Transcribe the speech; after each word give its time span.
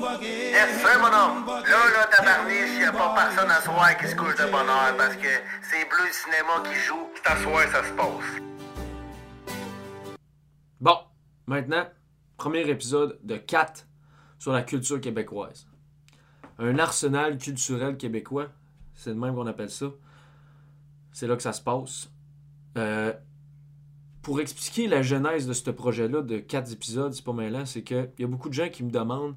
Yes, 0.00 0.80
sir, 0.80 0.98
mon 0.98 1.08
homme. 1.08 1.46
Là, 1.46 1.62
là, 1.62 2.06
tabarniche, 2.10 2.80
y 2.80 2.84
a 2.84 2.90
pas 2.92 3.14
personne 3.14 3.50
à 3.50 3.60
soir 3.60 3.94
qui 3.98 4.08
se 4.08 4.16
couche 4.16 4.34
de 4.34 4.50
bonheur 4.50 4.96
parce 4.96 5.14
que 5.16 5.28
c'est 5.60 5.86
Bleu 5.90 6.10
Cinéma 6.10 6.62
qui 6.64 6.74
joue. 6.80 7.06
C'est 7.14 7.30
à 7.30 7.36
soir, 7.36 7.62
ça 7.70 7.84
se 7.84 7.92
passe. 7.92 8.40
Bon, 10.80 10.96
maintenant, 11.46 11.86
premier 12.38 12.66
épisode 12.70 13.18
de 13.22 13.36
4 13.36 13.86
sur 14.38 14.52
la 14.52 14.62
culture 14.62 15.02
québécoise. 15.02 15.66
Un 16.58 16.78
arsenal 16.78 17.36
culturel 17.36 17.98
québécois, 17.98 18.48
c'est 18.94 19.10
le 19.10 19.16
même 19.16 19.34
qu'on 19.34 19.46
appelle 19.46 19.70
ça. 19.70 19.90
C'est 21.12 21.26
là 21.26 21.36
que 21.36 21.42
ça 21.42 21.52
se 21.52 21.60
passe. 21.60 22.08
Euh, 22.78 23.12
pour 24.22 24.40
expliquer 24.40 24.88
la 24.88 25.02
genèse 25.02 25.46
de 25.46 25.52
ce 25.52 25.70
projet-là 25.70 26.22
de 26.22 26.38
4 26.38 26.72
épisodes, 26.72 27.12
c'est 27.12 27.24
pas 27.24 27.34
mal 27.34 27.66
c'est 27.66 27.82
qu'il 27.82 28.10
y 28.18 28.24
a 28.24 28.26
beaucoup 28.26 28.48
de 28.48 28.54
gens 28.54 28.70
qui 28.70 28.82
me 28.82 28.90
demandent 28.90 29.36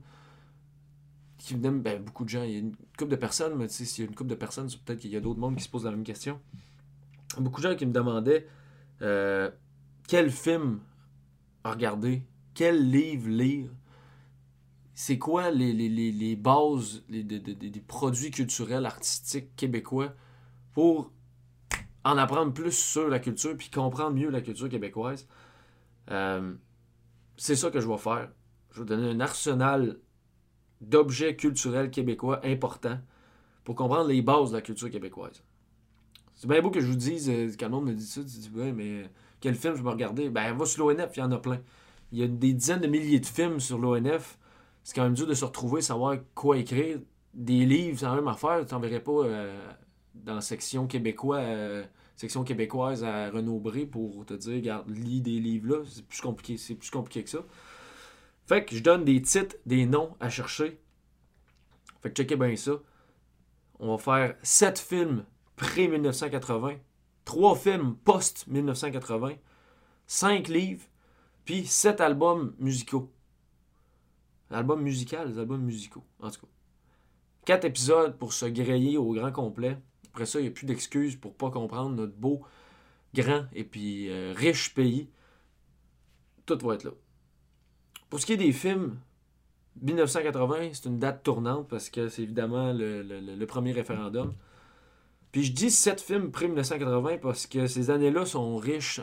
qui 1.44 1.55
me 1.55 1.62
demandent, 1.62 1.82
ben, 1.82 2.02
beaucoup 2.02 2.24
de 2.24 2.29
gens, 2.29 2.43
il 2.43 2.52
y 2.52 2.56
a 2.56 2.60
une 2.60 2.75
couple 2.97 3.11
de 3.11 3.15
personnes, 3.18 3.56
mais 3.56 3.68
s'il 3.68 4.04
y 4.04 4.07
a 4.07 4.10
une 4.10 4.15
couple 4.15 4.29
de 4.29 4.36
personnes, 4.36 4.70
peut-être 4.86 5.00
qu'il 5.00 5.11
y 5.11 5.18
a 5.18 5.20
d'autres 5.20 5.39
mondes 5.39 5.57
qui 5.57 5.64
se 5.64 5.70
posent 5.70 5.84
la 5.84 5.92
même 5.92 6.04
question. 6.04 6.39
Beaucoup 7.38 7.61
de 7.61 7.70
gens 7.70 7.75
qui 7.75 7.86
me 7.86 7.92
demandaient 7.92 8.47
euh, 9.01 9.51
quel 10.07 10.32
film 10.32 10.79
regarder, 11.65 12.24
quel 12.54 12.89
livre 12.89 13.28
lire, 13.28 13.70
c'est 14.93 15.18
quoi 15.18 15.51
les, 15.51 15.74
les, 15.74 15.89
les, 15.89 16.11
les 16.11 16.36
bases 16.36 17.04
des 17.10 17.84
produits 17.86 18.32
culturels, 18.32 18.86
artistiques 18.86 19.56
québécois 19.56 20.14
pour 20.71 21.12
en 22.06 22.18
apprendre 22.18 22.54
plus 22.54 22.71
sur 22.71 23.10
la 23.10 23.20
culture 23.20 23.57
puis 23.57 23.70
comprendre 23.70 24.15
mieux 24.15 24.29
la 24.29 24.42
culture 24.42 24.70
québécoise? 24.70 25.28
Euh, 26.10 26.54
c'est 27.36 27.56
ça 27.56 27.70
que 27.70 27.82
je 27.82 27.87
vais 27.87 27.98
faire. 27.98 28.29
Je 28.71 28.82
vais 28.82 28.86
donner 28.86 29.10
un 29.10 29.20
arsenal 29.20 30.00
d'objets 30.89 31.36
culturels 31.36 31.92
québécois 31.92 32.42
importants 32.44 33.00
pour 33.64 33.75
comprendre 33.75 34.08
les 34.08 34.22
bases 34.22 34.52
de 34.52 34.56
la 34.58 34.62
culture 34.62 34.89
québécoise. 34.89 35.44
C'est 36.36 36.48
bien 36.48 36.62
beau 36.62 36.72
que 36.72 36.81
je 36.81 36.88
vous 36.88 36.95
dise, 36.95 37.30
euh, 37.30 37.50
quand 37.58 37.67
le 37.67 37.72
monde 37.72 37.86
me 37.86 37.94
dit 37.94 38.06
ça, 38.06 38.22
tu 38.22 38.28
dis, 38.28 38.52
ouais, 38.53 38.72
mais 38.72 39.09
quel 39.39 39.56
film 39.56 39.76
je 39.76 39.84
vais 39.84 39.89
regarder? 39.89 40.30
Ben, 40.30 40.54
va 40.54 40.66
sur 40.66 40.86
l'ONF, 40.86 41.16
il 41.16 41.20
y 41.20 41.23
en 41.23 41.31
a 41.31 41.38
plein. 41.38 41.59
Il 42.11 42.20
y 42.20 42.23
a 42.23 42.28
des 42.28 42.54
dizaines 42.54 42.81
de 42.81 42.88
milliers 42.88 43.20
de 43.20 43.26
films 43.26 43.59
sur 43.59 43.78
l'ONF. 43.78 44.38
C'est 44.84 44.95
quand 44.95 45.04
même 45.04 45.14
dur 45.14 45.28
de 45.28 45.34
se 45.34 45.45
retrouver, 45.45 45.81
savoir 45.81 46.17
quoi 46.36 46.58
écrire. 46.58 47.00
Des 47.34 47.66
livres, 47.66 47.98
c'est 47.98 48.06
la 48.06 48.16
même 48.16 48.28
affaire. 48.28 48.66
Tu 48.66 48.73
n'en 48.73 48.80
verrais 48.80 49.00
pas 49.00 49.23
euh, 49.23 49.58
dans 50.14 50.36
la 50.36 50.42
section 50.42 50.86
québécois, 50.86 51.38
euh, 51.38 51.84
section 52.16 52.44
québécoise 52.44 53.04
à 53.04 53.30
Renaud-Bré 53.31 53.86
pour 53.86 54.26
te 54.26 54.34
dire, 54.34 54.56
regarde, 54.56 54.89
lis 54.89 55.22
des 55.22 55.39
livres 55.39 55.78
là. 55.78 55.84
C'est 55.86 56.06
plus 56.06 56.22
compliqué, 56.22 56.58
c'est 56.58 56.76
plus 56.76 56.92
compliqué 56.92 57.23
que 57.23 57.30
ça. 57.30 57.39
Fait 58.45 58.66
que 58.66 58.75
je 58.75 58.83
donne 58.83 59.05
des 59.05 59.22
titres, 59.22 59.55
des 59.66 59.86
noms 59.86 60.16
à 60.19 60.30
chercher. 60.30 60.80
Fait 62.02 62.09
que 62.09 62.16
checkez 62.16 62.36
bien 62.36 62.55
ça. 62.55 62.73
On 63.80 63.95
va 63.95 63.97
faire 63.97 64.36
7 64.44 64.80
films 64.80 65.25
pré-1980, 65.55 66.77
3 67.25 67.55
films 67.55 67.95
post-1980, 68.03 69.38
5 70.08 70.47
livres, 70.49 70.86
puis 71.45 71.66
7 71.66 72.02
albums 72.02 72.53
musicaux. 72.59 73.11
Albums 74.52 74.81
musicaux, 74.81 75.25
les 75.25 75.39
albums 75.39 75.61
musicaux, 75.64 76.03
en 76.19 76.30
tout 76.30 76.41
cas. 76.41 76.52
4 77.45 77.66
épisodes 77.66 78.17
pour 78.17 78.33
se 78.33 78.45
griller 78.45 78.97
au 78.97 79.14
grand 79.14 79.31
complet. 79.31 79.77
Après 80.09 80.25
ça, 80.25 80.39
il 80.39 80.44
n'y 80.44 80.49
a 80.49 80.52
plus 80.52 80.66
d'excuses 80.66 81.16
pour 81.16 81.33
pas 81.36 81.49
comprendre 81.49 81.95
notre 81.95 82.16
beau, 82.16 82.44
grand 83.14 83.45
et 83.53 83.64
puis 83.64 84.09
euh, 84.09 84.33
riche 84.36 84.73
pays. 84.73 85.09
Tout 86.45 86.58
va 86.59 86.75
être 86.75 86.83
là. 86.83 86.91
Pour 88.14 88.19
ce 88.19 88.28
qui 88.28 88.33
est 88.33 88.38
des 88.38 88.52
films, 88.52 89.00
1980, 89.81 90.69
c'est 90.73 90.86
une 90.86 91.00
date 91.00 91.23
tournante 91.23 91.67
parce 91.67 91.89
que 91.89 92.09
c'est 92.09 92.22
évidemment 92.22 92.72
le, 92.72 93.44
premier 93.45 93.72
référendum. 93.72 94.36
Puis 95.31 95.45
je 95.45 95.52
dis 95.52 95.72
sept 95.72 96.00
films 96.00 96.30
pré-1980 96.30 97.20
parce 97.22 97.47
que 97.47 97.66
ces 97.66 97.89
années-là 97.89 98.27
sont 98.27 98.55
riches, 98.58 99.02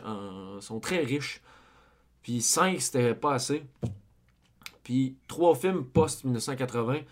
sont 0.61 0.79
très 0.79 0.99
riches. 0.99 1.41
Puis 2.21 2.41
cinq, 2.41 2.79
c'était 2.79 3.13
pas 3.13 3.33
assez. 3.33 3.65
Puis 4.81 5.17
trois 5.27 5.55
films 5.55 5.83
post-1980. 5.83 7.03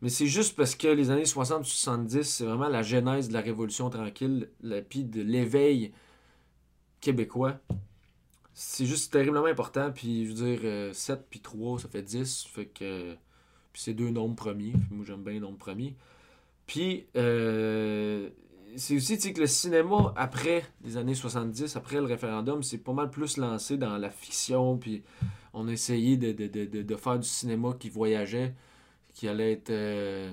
Mais 0.00 0.08
c'est 0.08 0.28
juste 0.28 0.56
parce 0.56 0.74
que 0.74 0.88
les 0.88 1.10
années 1.10 1.24
60-70, 1.24 2.22
c'est 2.22 2.46
vraiment 2.46 2.68
la 2.68 2.80
genèse 2.80 3.28
de 3.28 3.34
la 3.34 3.42
Révolution 3.42 3.90
tranquille, 3.90 4.48
puis 4.88 5.04
de 5.04 5.20
l'éveil 5.20 5.92
québécois 7.02 7.60
c'est 8.54 8.86
juste 8.86 9.12
terriblement 9.12 9.46
important. 9.46 9.90
Puis, 9.92 10.26
je 10.26 10.32
veux 10.32 10.56
dire, 10.56 10.94
7 10.94 11.18
euh, 11.18 11.22
puis 11.28 11.40
3, 11.40 11.80
ça 11.80 11.88
fait 11.88 12.02
10. 12.02 12.46
Fait 12.46 12.66
que. 12.66 13.14
Puis, 13.72 13.82
c'est 13.82 13.94
deux 13.94 14.10
nombres 14.10 14.36
premiers. 14.36 14.72
moi, 14.90 15.04
j'aime 15.04 15.22
bien 15.22 15.34
les 15.34 15.40
nombres 15.40 15.58
premiers. 15.58 15.96
Puis, 16.66 17.06
euh, 17.16 18.30
c'est 18.76 18.96
aussi 18.96 19.18
que 19.32 19.40
le 19.40 19.46
cinéma, 19.48 20.14
après 20.16 20.64
les 20.84 20.96
années 20.96 21.14
70, 21.14 21.76
après 21.76 21.96
le 21.96 22.04
référendum, 22.04 22.62
c'est 22.62 22.78
pas 22.78 22.92
mal 22.92 23.10
plus 23.10 23.36
lancé 23.36 23.76
dans 23.76 23.98
la 23.98 24.10
fiction. 24.10 24.78
Puis, 24.78 25.02
on 25.52 25.66
a 25.68 25.72
essayé 25.72 26.16
de, 26.16 26.96
faire 26.96 27.18
du 27.18 27.28
cinéma 27.28 27.74
qui 27.78 27.90
voyageait, 27.90 28.54
qui 29.12 29.28
allait 29.28 29.52
être. 29.52 29.70
Euh, 29.70 30.32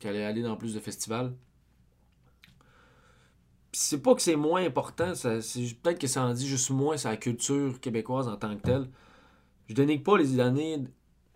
qui 0.00 0.08
allait 0.08 0.24
aller 0.24 0.42
dans 0.42 0.56
plus 0.56 0.74
de 0.74 0.80
festivals 0.80 1.32
c'est 3.74 4.00
pas 4.00 4.14
que 4.14 4.22
c'est 4.22 4.36
moins 4.36 4.64
important, 4.64 5.14
c'est 5.14 5.40
peut-être 5.82 5.98
que 5.98 6.06
ça 6.06 6.24
en 6.24 6.32
dit 6.32 6.46
juste 6.46 6.70
moins 6.70 6.96
sur 6.96 7.10
la 7.10 7.16
culture 7.16 7.80
québécoise 7.80 8.28
en 8.28 8.36
tant 8.36 8.56
que 8.56 8.62
telle. 8.62 8.88
Je 9.68 9.74
dénigre 9.74 10.04
pas 10.04 10.16
les 10.16 10.38
années 10.38 10.84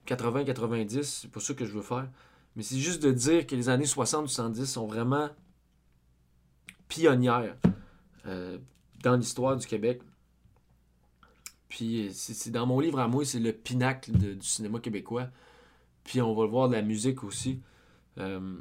80-90, 0.07 1.03
c'est 1.03 1.31
pas 1.31 1.41
ça 1.41 1.55
que 1.55 1.65
je 1.65 1.73
veux 1.73 1.83
faire. 1.83 2.09
Mais 2.55 2.63
c'est 2.63 2.79
juste 2.79 3.03
de 3.03 3.11
dire 3.11 3.47
que 3.47 3.57
les 3.57 3.69
années 3.69 3.85
60-70 3.85 4.67
sont 4.67 4.87
vraiment 4.87 5.29
pionnières 6.89 7.57
euh, 8.27 8.59
dans 9.03 9.17
l'histoire 9.17 9.57
du 9.57 9.67
Québec. 9.67 10.01
Puis 11.69 12.11
c'est 12.15 12.51
dans 12.51 12.67
mon 12.67 12.81
livre 12.81 13.01
à 13.01 13.09
moi, 13.09 13.25
c'est 13.25 13.41
le 13.41 13.53
pinacle 13.53 14.13
du 14.13 14.39
cinéma 14.47 14.79
québécois. 14.79 15.29
Puis 16.05 16.23
on 16.23 16.35
va 16.35 16.45
le 16.45 16.51
voir 16.51 16.69
de 16.69 16.75
la 16.75 16.83
musique 16.83 17.25
aussi. 17.25 17.61
Euh, 18.17 18.57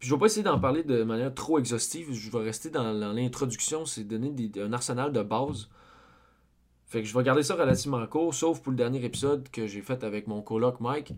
je 0.00 0.08
ne 0.08 0.14
vais 0.14 0.20
pas 0.20 0.26
essayer 0.26 0.42
d'en 0.42 0.60
parler 0.60 0.84
de 0.84 1.02
manière 1.02 1.34
trop 1.34 1.58
exhaustive. 1.58 2.12
Je 2.12 2.30
vais 2.30 2.38
rester 2.38 2.70
dans, 2.70 2.92
l'introduction. 3.12 3.84
C'est 3.84 4.04
donner 4.04 4.32
un 4.58 4.72
arsenal 4.72 5.12
de 5.12 5.22
base. 5.22 5.68
Fait 6.86 7.02
que 7.02 7.08
je 7.08 7.16
vais 7.16 7.22
garder 7.22 7.42
ça 7.42 7.54
relativement 7.54 8.06
court, 8.06 8.32
sauf 8.32 8.62
pour 8.62 8.70
le 8.70 8.76
dernier 8.76 9.04
épisode 9.04 9.48
que 9.50 9.66
j'ai 9.66 9.82
fait 9.82 10.04
avec 10.04 10.26
mon 10.26 10.40
coloc 10.40 10.80
Mike, 10.80 11.12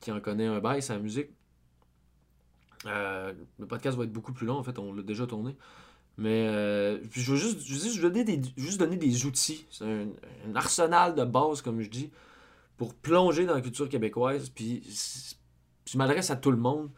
qui 0.00 0.12
en 0.12 0.20
connaît 0.20 0.46
un 0.46 0.60
bail, 0.60 0.82
sa 0.82 0.98
musique. 0.98 1.30
Euh, 2.86 3.32
le 3.58 3.66
podcast 3.66 3.98
va 3.98 4.04
être 4.04 4.12
beaucoup 4.12 4.32
plus 4.32 4.46
long, 4.46 4.56
en 4.56 4.62
fait, 4.62 4.78
on 4.78 4.92
l'a 4.92 5.02
déjà 5.02 5.26
tourné. 5.26 5.56
Mais 6.16 6.46
euh, 6.46 6.98
je 7.12 7.32
veux 7.32 7.38
juste, 7.38 7.60
je 7.62 8.02
donner 8.02 8.22
des, 8.24 8.40
juste 8.56 8.78
donner 8.78 8.96
des 8.96 9.26
outils. 9.26 9.66
C'est 9.70 9.84
un, 9.84 10.54
arsenal 10.54 11.14
de 11.14 11.24
base, 11.24 11.60
comme 11.62 11.80
je 11.80 11.88
dis, 11.88 12.10
pour 12.76 12.94
plonger 12.94 13.46
dans 13.46 13.54
la 13.54 13.62
culture 13.62 13.88
québécoise. 13.88 14.50
Puis 14.50 14.82
je 15.86 15.98
m'adresse 15.98 16.30
à 16.30 16.36
tout 16.36 16.50
le 16.50 16.56
monde 16.56 16.90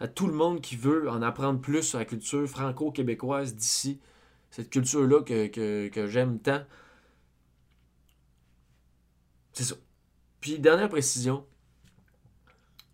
à 0.00 0.08
tout 0.08 0.26
le 0.26 0.32
monde 0.32 0.60
qui 0.60 0.76
veut 0.76 1.10
en 1.10 1.22
apprendre 1.22 1.60
plus 1.60 1.82
sur 1.82 1.98
la 1.98 2.04
culture 2.04 2.46
franco-québécoise 2.48 3.54
d'ici. 3.54 4.00
Cette 4.50 4.70
culture-là 4.70 5.22
que, 5.22 6.06
j'aime 6.08 6.38
tant. 6.38 6.62
C'est 9.52 9.64
ça. 9.64 9.74
Puis, 10.40 10.58
dernière 10.58 10.88
précision, 10.88 11.44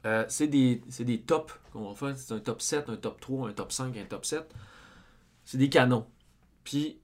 euh, 0.06 0.24
c'est 0.28 0.48
des, 0.48 0.82
des 1.00 1.20
tops 1.20 1.52
qu'on 1.72 1.90
va 1.90 1.94
faire. 1.94 2.16
C'est 2.16 2.32
un 2.32 2.40
top 2.40 2.62
7, 2.62 2.88
un 2.88 2.96
top 2.96 3.20
3, 3.20 3.48
un 3.48 3.52
top 3.52 3.70
5, 3.70 3.96
un 3.96 4.04
top 4.04 4.24
7. 4.24 4.50
C'est 5.44 5.58
des 5.58 5.68
canons. 5.68 6.06
Puis, 6.64 7.00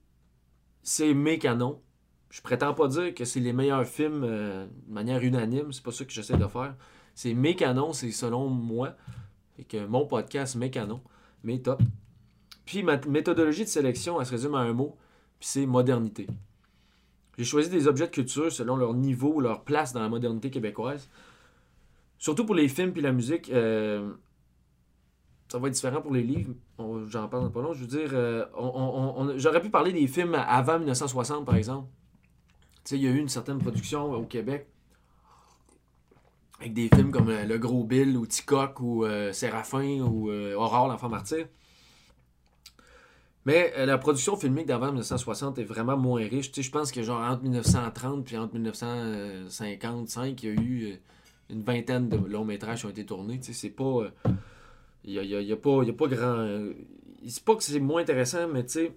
c'est 0.83 1.13
mes 1.13 1.39
canons. 1.39 1.83
Je 2.31 2.41
prétends 2.41 2.73
pas 2.73 2.89
dire 2.89 3.15
que 3.15 3.25
c'est 3.25 3.41
les 3.41 3.53
meilleurs 3.53 3.85
films 3.85 4.25
euh, 4.25 4.67
de 4.67 4.93
manière 4.93 5.23
unanime. 5.23 5.73
C'est 5.73 5.83
pas 5.83 5.93
ça 5.93 6.05
que 6.05 6.13
j'essaie 6.13 6.39
de 6.39 6.47
faire. 6.47 6.75
C'est 7.15 7.35
mes 7.35 7.55
canons, 7.55 7.93
c'est 7.93 8.13
selon 8.13 8.49
moi 8.49 8.97
que 9.69 9.87
mon 9.87 10.07
podcast, 10.07 10.57
mes 10.57 10.71
canons, 10.71 11.01
mes 11.45 11.61
top. 11.61 11.83
Puis 12.65 12.83
ma 12.83 12.97
méthodologie 12.99 13.65
de 13.65 13.69
sélection, 13.69 14.21
elle 14.21 14.27
se 14.27 14.31
résume 14.31 14.55
à 14.55 14.61
un 14.61 14.73
mot, 14.73 14.97
puis 15.39 15.49
c'est 15.49 15.67
modernité. 15.67 16.27
J'ai 17.39 17.45
choisi 17.45 17.71
des 17.71 17.89
objets 17.89 18.07
de 18.07 18.13
culture 18.13 18.53
selon 18.53 18.77
leur 18.77 18.95
niveau, 18.95 19.41
leur 19.41 19.65
place 19.65 19.93
dans 19.93 20.01
la 20.01 20.09
modernité 20.09 20.51
québécoise. 20.51 21.09
Surtout 22.19 22.45
pour 22.45 22.55
les 22.55 22.69
films 22.69 22.93
puis 22.93 23.01
la 23.01 23.13
musique, 23.13 23.51
euh, 23.51 24.13
ça 25.49 25.59
va 25.59 25.69
être 25.69 25.75
différent 25.75 26.03
pour 26.03 26.13
les 26.13 26.23
livres. 26.23 26.53
J'en 27.09 27.29
parle 27.29 27.51
pas 27.51 27.63
long. 27.63 27.73
Je 27.73 27.81
veux 27.81 27.87
dire, 27.87 28.11
euh, 28.13 28.45
j'aurais 29.37 29.63
pu 29.63 29.71
parler 29.71 29.93
des 29.93 30.07
films 30.07 30.35
avant 30.35 30.79
1960, 30.79 31.47
par 31.47 31.57
exemple. 31.57 31.89
Tu 32.85 32.91
sais, 32.91 32.97
il 32.97 33.03
y 33.03 33.07
a 33.09 33.11
eu 33.11 33.19
une 33.19 33.29
certaine 33.29 33.59
production 33.59 34.13
au 34.13 34.25
Québec 34.25 34.69
avec 36.61 36.75
des 36.75 36.89
films 36.95 37.11
comme 37.11 37.31
euh, 37.31 37.45
Le 37.47 37.59
Gros 37.59 37.85
Bill 37.85 38.17
ou 38.17 38.27
Ticoc 38.27 38.81
ou 38.81 39.05
euh, 39.05 39.33
Séraphin 39.33 40.03
ou 40.03 40.31
euh, 40.31 40.55
Aurore, 40.55 40.89
l'enfant 40.89 41.09
martyr. 41.09 41.47
Mais 43.47 43.73
la 43.87 43.97
production 43.97 44.37
filmique 44.37 44.67
d'avant 44.67 44.89
1960 44.89 45.59
est 45.59 45.65
vraiment 45.65 45.97
moins 45.97 46.21
riche. 46.21 46.53
je 46.55 46.71
pense 46.71 46.93
que 46.93 47.03
genre 47.03 47.23
entre 47.23 47.43
1930 47.43 48.31
et 48.33 48.37
entre 48.37 48.53
1955, 48.53 50.43
il 50.43 50.47
y 50.47 50.53
a 50.53 50.63
eu, 50.63 51.01
une 51.49 51.63
vingtaine 51.63 52.11
de 52.11 52.19
longs 52.19 52.45
métrages 52.45 52.81
qui 52.81 52.87
ont 52.87 52.91
été 52.91 53.07
tournés. 53.07 53.41
C'est 53.41 53.71
pas. 53.71 54.03
Il 55.05 55.19
a, 55.19 55.23
pas, 55.57 55.83
y 55.83 55.91
a 55.91 55.93
pas 55.95 56.07
grand. 56.07 56.69
c'est 57.27 57.43
pas 57.43 57.57
que 57.57 57.63
c'est 57.63 57.81
moins 57.81 58.03
intéressant, 58.03 58.47
mais 58.47 58.67
tu. 58.67 58.91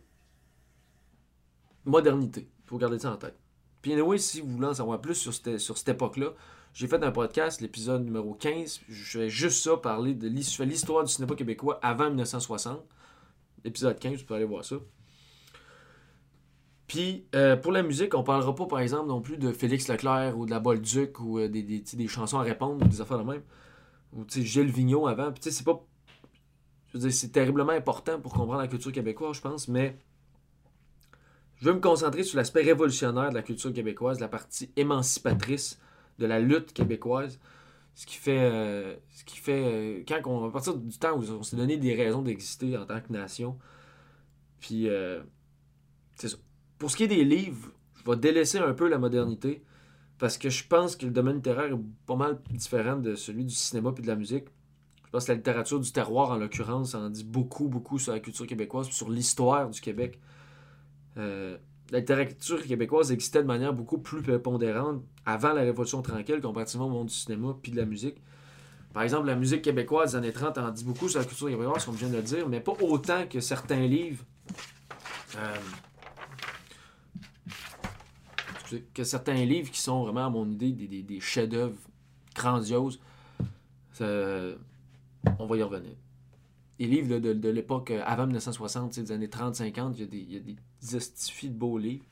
Modernité. 1.86 2.50
Il 2.66 2.68
faut 2.68 2.78
garder 2.78 3.00
ça 3.00 3.14
en 3.14 3.18
tête. 3.18 3.40
Puis, 3.82 3.94
si 4.18 4.42
vous 4.42 4.50
voulez 4.50 4.68
en 4.68 4.74
savoir 4.74 5.00
plus 5.00 5.16
sur 5.16 5.34
cette, 5.34 5.58
sur 5.58 5.78
cette 5.78 5.90
époque-là, 5.90 6.34
j'ai 6.74 6.88
fait 6.88 7.04
un 7.04 7.12
podcast, 7.12 7.62
l'épisode 7.62 8.04
numéro 8.04 8.34
15. 8.34 8.82
Je 8.90 9.20
fais 9.20 9.30
juste 9.30 9.64
ça, 9.64 9.78
parler 9.78 10.16
de 10.16 10.28
l'histoire 10.28 11.04
du 11.04 11.12
cinéma 11.12 11.36
québécois 11.36 11.80
avant 11.84 12.10
1960. 12.10 12.84
L'épisode 13.64 14.00
15, 14.00 14.20
vous 14.20 14.26
pouvez 14.26 14.38
aller 14.38 14.48
voir 14.48 14.66
ça. 14.66 14.78
Puis, 16.88 17.28
euh, 17.36 17.56
pour 17.56 17.72
la 17.72 17.84
musique, 17.84 18.16
on 18.16 18.24
parlera 18.24 18.56
pas, 18.56 18.66
par 18.66 18.80
exemple, 18.80 19.08
non 19.08 19.22
plus 19.22 19.38
de 19.38 19.52
Félix 19.52 19.88
Leclerc 19.88 20.38
ou 20.38 20.48
de 20.48 20.52
la 20.52 20.60
Bolduc 20.60 21.20
ou 21.20 21.38
euh, 21.40 21.48
des, 21.48 21.62
des, 21.62 21.80
des, 21.80 22.08
chansons 22.08 22.40
à 22.40 22.44
répondre, 22.44 22.86
des 22.88 23.02
affaires 23.02 23.20
de 23.20 23.24
même. 23.24 23.44
Ou, 24.14 24.26
tu 24.26 24.42
sais, 24.42 24.46
Gilles 24.46 24.72
Vigneault 24.72 25.08
avant. 25.08 25.32
Puis, 25.32 25.42
tu 25.42 25.50
sais, 25.50 25.58
c'est 25.58 25.64
pas. 25.64 25.80
Je 26.88 26.98
veux 26.98 27.08
dire, 27.08 27.14
c'est 27.14 27.32
terriblement 27.32 27.72
important 27.72 28.20
pour 28.20 28.34
comprendre 28.34 28.62
la 28.62 28.68
culture 28.68 28.92
québécoise, 28.92 29.36
je 29.36 29.42
pense, 29.42 29.68
mais 29.68 29.98
je 31.58 31.66
veux 31.66 31.74
me 31.74 31.80
concentrer 31.80 32.24
sur 32.24 32.38
l'aspect 32.38 32.64
révolutionnaire 32.64 33.30
de 33.30 33.36
la 33.36 33.44
culture 33.44 33.72
québécoise, 33.72 34.20
la 34.20 34.28
partie 34.28 34.72
émancipatrice 34.76 35.80
de 36.20 36.26
la 36.26 36.40
lutte 36.40 36.74
québécoise. 36.74 37.40
Ce 37.96 38.06
qui 38.06 38.16
fait. 38.16 38.40
Euh, 38.40 38.96
ce 39.10 39.24
qui 39.24 39.38
fait 39.38 39.64
euh, 39.64 40.04
quand 40.08 40.20
on, 40.26 40.48
à 40.48 40.52
partir 40.52 40.76
du 40.76 40.98
temps 40.98 41.16
où 41.18 41.24
on 41.32 41.44
s'est 41.44 41.56
donné 41.56 41.78
des 41.78 41.94
raisons 41.94 42.22
d'exister 42.22 42.78
en 42.78 42.86
tant 42.86 43.00
que 43.02 43.12
nation. 43.12 43.58
Puis. 44.60 44.90
Euh, 44.90 45.22
c'est 46.16 46.30
ça. 46.30 46.38
Pour 46.78 46.92
ce 46.92 46.98
qui 46.98 47.04
est 47.04 47.08
des 47.08 47.24
livres, 47.24 47.72
je 47.96 48.10
vais 48.10 48.18
délaisser 48.18 48.58
un 48.58 48.74
peu 48.74 48.88
la 48.88 48.98
modernité. 48.98 49.64
Parce 50.20 50.38
que 50.38 50.50
je 50.50 50.66
pense 50.68 50.96
que 50.96 51.06
le 51.06 51.12
domaine 51.12 51.38
littéraire 51.38 51.74
est 51.74 52.06
pas 52.06 52.16
mal 52.16 52.40
différent 52.52 52.96
de 52.96 53.16
celui 53.16 53.46
du 53.46 53.54
cinéma 53.54 53.94
et 53.98 54.02
de 54.02 54.08
la 54.08 54.16
musique. 54.16 54.46
Je 55.06 55.10
pense 55.10 55.26
que 55.26 55.32
la 55.32 55.38
littérature 55.38 55.80
du 55.80 55.92
terroir, 55.92 56.32
en 56.32 56.38
l'occurrence, 56.38 56.96
en 56.96 57.10
dit 57.10 57.24
beaucoup, 57.24 57.68
beaucoup 57.68 58.00
sur 58.00 58.14
la 58.14 58.20
culture 58.20 58.48
québécoise, 58.48 58.90
sur 58.90 59.10
l'histoire 59.10 59.70
du 59.70 59.82
Québec. 59.82 60.20
La 61.92 62.00
littérature 62.00 62.64
québécoise 62.64 63.12
existait 63.12 63.42
de 63.42 63.48
manière 63.48 63.74
beaucoup 63.74 64.00
plus 64.00 64.22
pondérante 64.40 65.04
avant 65.26 65.54
la 65.54 65.62
Révolution 65.62 66.02
tranquille 66.02 66.42
comparativement 66.42 66.88
au 66.88 66.90
monde 66.90 67.08
du 67.08 67.14
cinéma 67.14 67.56
puis 67.62 67.72
de 67.72 67.78
la 67.78 67.86
musique. 67.86 68.22
Par 68.94 69.04
exemple, 69.04 69.28
la 69.28 69.36
musique 69.36 69.62
québécoise 69.62 70.12
des 70.12 70.18
années 70.18 70.32
30 70.32 70.58
en 70.60 70.72
dit 70.72 70.84
beaucoup 70.84 71.10
sur 71.10 71.20
la 71.20 71.26
culture 71.26 71.50
québécoise, 71.50 71.86
comme 71.86 71.96
je 71.96 72.00
viens 72.00 72.10
de 72.10 72.18
le 72.18 72.22
dire, 72.24 72.48
mais 72.48 72.62
pas 72.62 72.74
autant 72.82 73.28
que 73.28 73.40
certains 73.40 73.88
livres. 73.88 74.24
Euh, 75.36 75.56
que 78.94 79.04
certains 79.04 79.46
livres 79.46 79.70
qui 79.70 79.82
sont 79.82 80.04
vraiment, 80.04 80.26
à 80.26 80.30
mon 80.30 80.50
idée, 80.50 80.72
des, 80.72 81.20
chefs-d'œuvre 81.20 81.78
grandioses. 82.36 83.00
on 84.00 84.56
va 85.46 85.58
y 85.58 85.64
revenir 85.64 85.94
les 86.80 87.02
livres 87.02 87.20
de, 87.20 87.50
l'époque 87.50 87.92
euh, 87.92 88.02
avant 88.06 88.26
1960, 88.26 89.00
des 89.00 89.12
années 89.12 89.28
30-50, 89.28 89.94
il 89.96 90.00
y 90.00 90.04
a 90.04 90.08
des, 90.08 90.18
il 90.18 90.34
y 90.34 90.38
a 90.38 90.40
des 90.40 90.56
de 90.92 91.50
beaux 91.50 91.78
livres. 91.78 92.06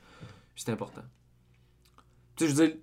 C'est 0.56 0.72
important. 0.72 1.04
Tu 2.36 2.46
sais, 2.46 2.52
je 2.52 2.56
veux 2.56 2.82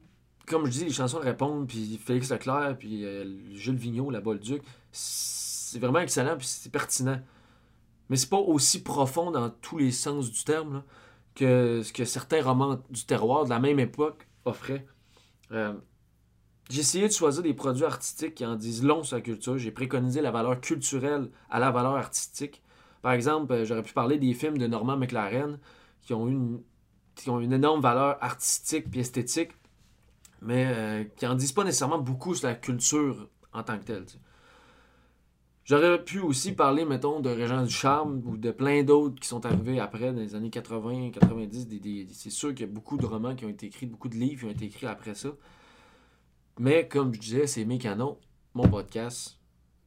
comme 0.49 0.67
je 0.67 0.71
dis, 0.71 0.85
les 0.85 0.93
chansons 0.93 1.19
répondent, 1.19 1.69
puis 1.69 2.01
Félix 2.03 2.31
Leclerc, 2.31 2.77
puis 2.79 3.05
euh, 3.05 3.25
Jules 3.55 3.77
Vigneault, 3.77 4.11
La 4.11 4.21
Bolduc, 4.21 4.63
c'est 4.91 5.79
vraiment 5.79 6.01
excellent, 6.01 6.37
puis 6.37 6.47
c'est 6.47 6.73
pertinent. 6.73 7.21
Mais 8.09 8.17
c'est 8.17 8.31
pas 8.31 8.39
aussi 8.39 8.83
profond 8.83 9.31
dans 9.31 9.51
tous 9.51 9.79
les 9.79 9.93
sens 9.93 10.31
du 10.31 10.45
terme 10.45 10.83
que 11.35 11.83
ce 11.83 11.93
que 11.93 12.05
certains 12.05 12.43
romans 12.43 12.81
du 12.91 13.05
terroir 13.05 13.45
de 13.45 13.51
la 13.51 13.61
même 13.61 13.79
époque 13.79 14.27
offraient. 14.45 14.87
Euh, 15.53 15.75
j'ai 16.71 16.81
essayé 16.81 17.07
de 17.07 17.13
choisir 17.13 17.43
des 17.43 17.55
produits 17.55 17.85
artistiques 17.85 18.35
qui 18.35 18.47
en 18.47 18.57
disent 18.57 18.83
long 18.83 19.03
sur 19.03 19.17
la 19.17 19.23
culture. 19.23 19.59
J'ai 19.59 19.71
préconisé 19.71 20.21
la 20.21 20.31
valeur 20.31 20.61
culturelle 20.61 21.31
à 21.51 21.59
la 21.59 21.71
valeur 21.71 21.97
artistique. 21.97 22.63
Par 23.03 23.13
exemple, 23.13 23.53
euh, 23.53 23.65
j'aurais 23.65 23.83
pu 23.83 23.93
parler 23.93 24.19
des 24.19 24.35
films 24.35 24.59
de 24.59 24.67
Norman 24.67 24.97
McLaren 24.97 25.59
qui 26.09 26.15
ont 26.15 26.27
une, 26.27 26.63
qui 27.15 27.29
ont 27.29 27.39
une 27.39 27.53
énorme 27.53 27.83
valeur 27.83 28.17
artistique 28.23 28.87
et 28.95 29.01
esthétique, 29.01 29.51
mais 30.41 30.65
euh, 30.67 31.05
qui 31.05 31.27
en 31.27 31.35
disent 31.35 31.53
pas 31.53 31.65
nécessairement 31.65 31.99
beaucoup 31.99 32.35
sur 32.35 32.49
la 32.49 32.55
culture 32.55 33.29
en 33.53 33.63
tant 33.63 33.79
que 33.79 33.85
telle. 33.85 34.07
J'aurais 35.67 36.03
pu 36.03 36.21
aussi 36.21 36.53
parler, 36.53 36.87
mettons, 36.87 37.21
de 37.21 37.29
Régent 37.29 37.63
du 37.63 37.71
Charme 37.71 38.23
ou 38.25 38.39
de 38.39 38.51
plein 38.51 38.83
d'autres 38.85 39.21
qui 39.21 39.29
sont 39.29 39.45
arrivés 39.45 39.81
après, 39.81 40.15
dans 40.15 40.21
les 40.21 40.35
années 40.35 40.49
80, 40.49 41.11
90. 41.11 41.69
c'est 42.15 42.31
sûr 42.31 42.55
qu'il 42.55 42.67
y 42.67 42.71
a 42.71 42.73
beaucoup 42.73 42.97
de 42.97 43.05
romans 43.05 43.35
qui 43.35 43.45
ont 43.45 43.51
été 43.51 43.67
écrits, 43.67 43.85
beaucoup 43.85 44.09
de 44.09 44.17
livres 44.17 44.41
qui 44.41 44.47
ont 44.47 44.51
été 44.51 44.65
écrits 44.65 44.87
après 44.87 45.15
ça. 45.15 45.29
Mais 46.59 46.89
comme 46.89 47.13
je 47.13 47.21
disais, 47.21 47.47
c'est 47.47 47.67
mes 47.67 47.77
canons, 47.77 48.17
mon 48.55 48.67
podcast. 48.67 49.39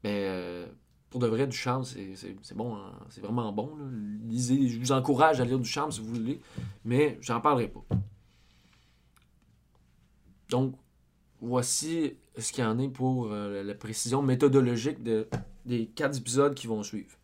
Ben, 0.04 0.12
euh, 0.12 0.68
pour 1.12 1.20
de 1.20 1.28
vrai, 1.28 1.46
du 1.46 1.56
charme, 1.56 1.84
c'est 1.84 2.56
bon, 2.56 2.74
hein. 2.74 2.94
c'est 3.10 3.20
vraiment 3.20 3.52
bon. 3.52 3.78
Lisez, 4.24 4.70
je 4.70 4.80
vous 4.80 4.94
encourage 4.94 5.42
à 5.42 5.46
lire 5.46 5.60
du 5.60 5.68
charme 5.68 5.92
si 5.92 6.00
vous 6.00 6.08
voulez, 6.08 6.40
mais 6.86 7.18
j'en 7.22 7.42
parlerai 7.42 7.68
pas. 7.68 7.84
Donc, 10.48 10.74
voici 11.42 12.16
ce 12.38 12.54
qu'il 12.54 12.64
y 12.64 12.68
en 12.68 12.80
est 12.80 12.88
pour 12.88 13.28
euh, 13.30 13.62
la 13.62 13.76
précision 13.76 14.22
méthodologique 14.22 15.04
de, 15.04 15.28
des 15.66 15.88
quatre 15.88 16.18
épisodes 16.18 16.56
qui 16.56 16.68
vont 16.68 16.82
suivre. 16.82 17.18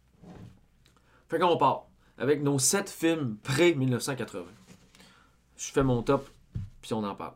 Fait 1.30 1.40
qu'on 1.40 1.56
part 1.56 1.88
avec 2.18 2.44
nos 2.44 2.60
sept 2.60 2.90
films 2.90 3.38
pré-1980. 3.44 4.44
Je 5.56 5.72
fais 5.72 5.84
mon 5.84 6.04
top, 6.04 6.30
puis 6.82 6.94
on 6.94 7.06
en 7.06 7.16
parle. 7.16 7.36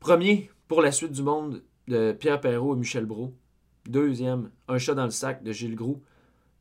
Premier, 0.00 0.50
pour 0.68 0.82
la 0.82 0.92
suite 0.92 1.12
du 1.12 1.22
monde 1.22 1.62
de 1.88 2.12
Pierre 2.12 2.42
Perrault 2.42 2.74
et 2.74 2.78
Michel 2.78 3.06
Brault. 3.06 3.34
Deuxième, 3.86 4.50
Un 4.68 4.78
chat 4.78 4.94
dans 4.94 5.04
le 5.04 5.10
sac 5.10 5.42
de 5.42 5.52
Gilles 5.52 5.74
Groux. 5.74 6.02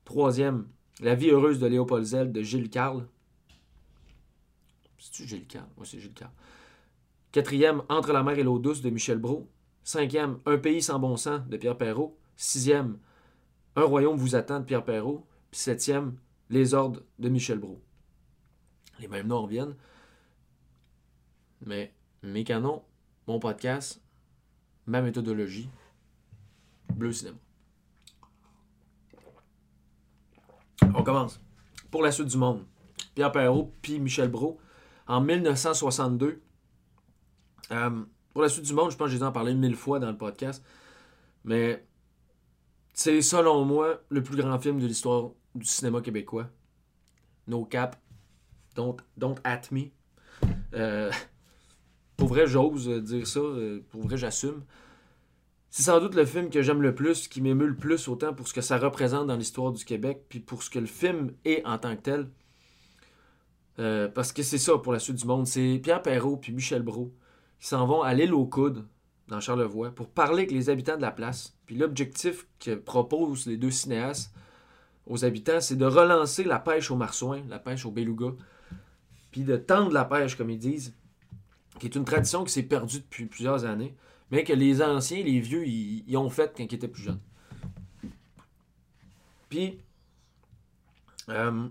Troisième, 0.06 0.68
La 1.00 1.16
vie 1.16 1.30
heureuse 1.30 1.60
de 1.60 1.68
Léopold 1.68 2.04
Zell 2.06 2.32
de 2.32 2.42
Gilles 2.42 2.70
Carle. 2.70 3.08
C'est-tu 4.98 5.28
Gilles 5.28 5.48
Carle? 5.48 5.68
Oui, 5.78 5.88
c'est 5.88 6.00
Gilles 6.00 6.14
Carle. 6.14 6.32
Quatrième, 7.32 7.84
Entre 7.90 8.14
la 8.14 8.24
mer 8.24 8.38
et 8.38 8.44
l'eau 8.44 8.60
douce 8.60 8.82
de 8.82 8.90
Michel 8.90 9.18
Brault. 9.18 9.48
Cinquième, 9.84 10.40
Un 10.46 10.58
pays 10.58 10.82
sans 10.82 11.00
bon 11.00 11.18
sens 11.18 11.48
de 11.48 11.58
Pierre 11.58 11.78
Perrault. 11.78 12.18
Sixième, 12.36 12.98
Un 13.76 13.84
royaume 13.84 14.18
vous 14.18 14.36
attend 14.36 14.60
de 14.60 14.66
Pierre 14.66 14.86
Perrault. 14.86 15.26
Puis 15.52 15.60
septième, 15.60 16.18
Les 16.50 16.74
ordres 16.74 17.02
de 17.20 17.30
Michel 17.30 17.60
Brault. 17.60 17.82
Les 19.00 19.08
mêmes 19.08 19.28
noms 19.28 19.42
reviennent. 19.44 19.76
Mais 21.66 21.94
mes 22.22 22.44
canons 22.44 22.84
mon 23.28 23.40
podcast, 23.40 24.02
ma 24.86 25.02
méthodologie, 25.02 25.70
Bleu 26.94 27.12
Cinéma. 27.12 27.38
On 30.96 31.04
commence. 31.04 31.40
Pour 31.92 32.04
la 32.04 32.12
suite 32.12 32.28
du 32.28 32.38
monde, 32.38 32.66
Pierre 33.16 33.32
Perrault 33.32 33.72
puis 33.82 34.00
Michel 34.00 34.30
Brault, 34.30 34.60
en 35.08 35.22
1962. 35.22 36.42
Euh, 37.72 38.04
pour 38.34 38.42
la 38.42 38.50
suite 38.50 38.66
du 38.66 38.74
monde, 38.74 38.92
je 38.92 38.98
pense 38.98 39.10
que 39.12 39.18
j'ai 39.18 39.24
en 39.24 39.32
parlé 39.32 39.54
mille 39.54 39.76
fois 39.76 40.00
dans 40.00 40.10
le 40.10 40.18
podcast, 40.18 40.64
mais 41.44 41.86
c'est 42.94 43.22
selon 43.22 43.66
moi 43.66 44.02
le 44.10 44.24
plus 44.24 44.38
grand 44.38 44.60
film 44.60 44.80
de 44.80 44.88
l'histoire 44.88 45.32
du 45.56 45.66
cinéma 45.66 46.02
québécois. 46.02 46.48
No 47.48 47.66
cap, 47.66 48.00
don't, 48.76 48.98
don't 49.18 49.36
at 49.44 49.62
me. 49.72 49.86
Euh, 50.74 51.12
pour 52.18 52.30
vrai, 52.30 52.48
j'ose 52.48 52.88
dire 53.04 53.28
ça. 53.28 53.40
Euh, 53.40 53.82
pour 53.90 54.02
vrai, 54.02 54.18
j'assume. 54.18 54.64
C'est 55.76 55.82
sans 55.82 56.00
doute 56.00 56.14
le 56.14 56.24
film 56.24 56.52
que 56.52 56.62
j'aime 56.62 56.84
le 56.84 56.94
plus, 56.94 57.28
qui 57.28 57.42
m'émeut 57.42 57.66
le 57.66 57.76
plus, 57.76 58.08
autant 58.08 58.32
pour 58.32 58.48
ce 58.48 58.54
que 58.54 58.62
ça 58.62 58.78
représente 58.78 59.26
dans 59.26 59.36
l'histoire 59.36 59.72
du 59.72 59.84
Québec, 59.84 60.26
puis 60.30 60.40
pour 60.40 60.62
ce 60.62 60.70
que 60.70 60.78
le 60.78 60.86
film 60.86 61.32
est 61.46 61.66
en 61.66 61.80
tant 61.80 61.96
que 61.96 62.02
tel. 62.02 62.30
Euh, 63.80 64.08
parce 64.08 64.32
que 64.32 64.44
c'est 64.44 64.60
ça 64.60 64.78
pour 64.78 64.94
la 64.94 65.00
suite 65.00 65.16
du 65.16 65.26
monde. 65.26 65.48
C'est 65.48 65.80
Pierre 65.82 66.04
Perrault 66.04 66.38
puis 66.38 66.54
Michel 66.54 66.84
Brault 66.84 67.12
qui 67.60 67.66
s'en 67.66 67.88
vont 67.88 68.04
à 68.04 68.14
l'île 68.14 68.36
aux 68.36 68.46
coudes, 68.46 68.86
dans 69.30 69.40
Charlevoix, 69.40 69.90
pour 69.90 70.10
parler 70.10 70.44
avec 70.44 70.52
les 70.52 70.70
habitants 70.70 70.96
de 70.96 71.02
la 71.02 71.10
place. 71.10 71.58
Puis 71.66 71.76
l'objectif 71.76 72.46
que 72.60 72.76
proposent 72.76 73.48
les 73.48 73.58
deux 73.58 73.72
cinéastes 73.72 74.32
aux 75.08 75.26
habitants, 75.26 75.60
c'est 75.60 75.76
de 75.76 75.86
relancer 75.86 76.44
la 76.44 76.60
pêche 76.60 76.92
au 76.92 76.98
marsouin, 76.98 77.42
la 77.50 77.58
pêche 77.58 77.84
au 77.88 77.90
beluga, 77.90 78.28
puis 79.32 79.42
de 79.42 79.58
tendre 79.58 79.92
la 79.92 80.06
pêche, 80.06 80.36
comme 80.36 80.52
ils 80.52 80.60
disent, 80.60 80.94
qui 81.80 81.88
est 81.88 81.96
une 81.96 82.06
tradition 82.06 82.44
qui 82.44 82.54
s'est 82.54 82.62
perdue 82.62 83.00
depuis 83.00 83.26
plusieurs 83.26 83.66
années, 83.66 83.96
mais 84.34 84.44
que 84.44 84.52
les 84.52 84.82
anciens, 84.82 85.22
les 85.24 85.40
vieux, 85.40 85.68
ils, 85.68 86.18
ont 86.18 86.28
fait 86.28 86.52
quand 86.58 86.64
ils 86.64 86.74
étaient 86.74 86.88
plus 86.88 87.04
jeunes. 87.04 87.20
Puis, 89.48 89.80
euh, 91.30 91.70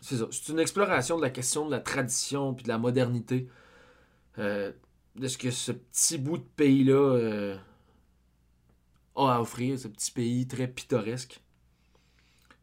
c'est 0.00 0.16
ça. 0.16 0.26
C'est 0.32 0.48
une 0.50 0.58
exploration 0.58 1.16
de 1.18 1.22
la 1.22 1.30
question 1.30 1.66
de 1.66 1.70
la 1.70 1.78
tradition 1.78 2.52
puis 2.52 2.64
de 2.64 2.68
la 2.68 2.78
modernité. 2.78 3.46
Euh, 4.38 4.72
de 5.14 5.28
ce 5.28 5.38
que 5.38 5.52
ce 5.52 5.70
petit 5.70 6.18
bout 6.18 6.38
de 6.38 6.48
pays-là 6.56 7.14
euh, 7.14 7.56
a 9.14 9.36
à 9.36 9.40
offrir, 9.40 9.78
ce 9.78 9.86
petit 9.86 10.10
pays 10.10 10.48
très 10.48 10.66
pittoresque. 10.66 11.40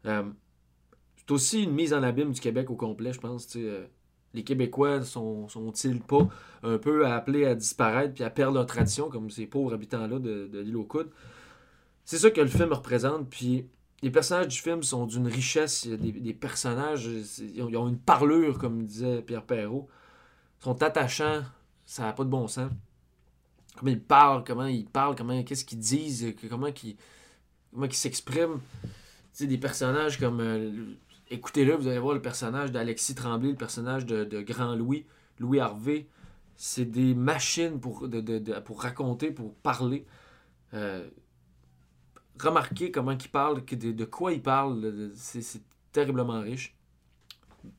C'est 0.03 1.31
aussi 1.31 1.63
une 1.63 1.71
mise 1.71 1.93
en 1.93 2.03
abîme 2.03 2.33
du 2.33 2.41
Québec 2.41 2.69
au 2.69 2.75
complet, 2.75 3.13
je 3.13 3.19
pense. 3.21 3.57
Les 4.37 4.43
Québécois 4.43 5.03
sont, 5.03 5.49
sont-ils 5.49 5.99
pas 5.99 6.29
un 6.61 6.77
peu 6.77 7.07
appelés 7.07 7.45
à 7.45 7.55
disparaître 7.55 8.13
puis 8.13 8.23
à 8.23 8.29
perdre 8.29 8.53
leur 8.53 8.67
tradition, 8.67 9.09
comme 9.09 9.31
ces 9.31 9.47
pauvres 9.47 9.73
habitants-là 9.73 10.19
de, 10.19 10.47
de 10.47 10.59
l'île 10.59 10.77
aux 10.77 10.83
coudes? 10.83 11.09
C'est 12.05 12.19
ça 12.19 12.29
que 12.29 12.39
le 12.39 12.47
film 12.47 12.71
représente, 12.71 13.27
puis 13.29 13.65
les 14.03 14.11
personnages 14.11 14.49
du 14.49 14.57
film 14.57 14.83
sont 14.83 15.07
d'une 15.07 15.27
richesse. 15.27 15.85
Il 15.85 15.97
des, 15.97 16.33
personnages, 16.33 17.09
ils 17.39 17.63
ont, 17.63 17.87
une 17.87 17.97
parlure, 17.97 18.59
comme 18.59 18.85
disait 18.85 19.23
Pierre 19.23 19.43
Perrault. 19.43 19.87
Ils 20.61 20.65
sont 20.65 20.83
attachants, 20.83 21.41
ça 21.85 22.03
n'a 22.03 22.13
pas 22.13 22.23
de 22.23 22.29
bon 22.29 22.47
sens. 22.47 22.71
Comment 23.75 23.91
ils 23.91 23.99
parlent, 23.99 24.43
comment 24.43 24.67
ils 24.67 24.85
parlent, 24.85 25.15
comment, 25.15 25.41
qu'est-ce 25.43 25.65
qu'ils 25.65 25.79
disent, 25.79 26.35
comment 26.47 26.67
ils, 26.67 26.95
comment 27.73 27.89
s'expriment. 27.89 28.59
Tu 29.35 29.47
des 29.47 29.57
personnages 29.57 30.19
comme. 30.19 30.41
euh, 30.41 30.71
Écoutez-le, 31.29 31.75
vous 31.75 31.87
allez 31.87 31.99
voir 31.99 32.13
le 32.13 32.21
personnage 32.21 32.71
d'Alexis 32.71 33.15
Tremblay, 33.15 33.49
le 33.51 33.55
personnage 33.57 34.05
de, 34.05 34.23
de 34.23 34.41
Grand 34.41 34.75
Louis, 34.75 35.05
Louis 35.39 35.59
Harvey. 35.59 36.07
C'est 36.55 36.85
des 36.85 37.13
machines 37.13 37.79
pour, 37.79 38.07
de, 38.07 38.21
de- 38.21 38.59
pour 38.59 38.81
raconter, 38.81 39.31
pour 39.31 39.53
parler. 39.55 40.05
Euh, 40.73 41.07
remarquez 42.41 42.91
comment 42.91 43.11
ils 43.11 43.29
parlent, 43.29 43.63
que 43.65 43.75
de, 43.75 44.05
quoi 44.05 44.33
de- 44.33 44.39
de- 44.91 45.11
C'est 45.15 45.61
terriblement 45.91 46.39
riche. 46.39 46.75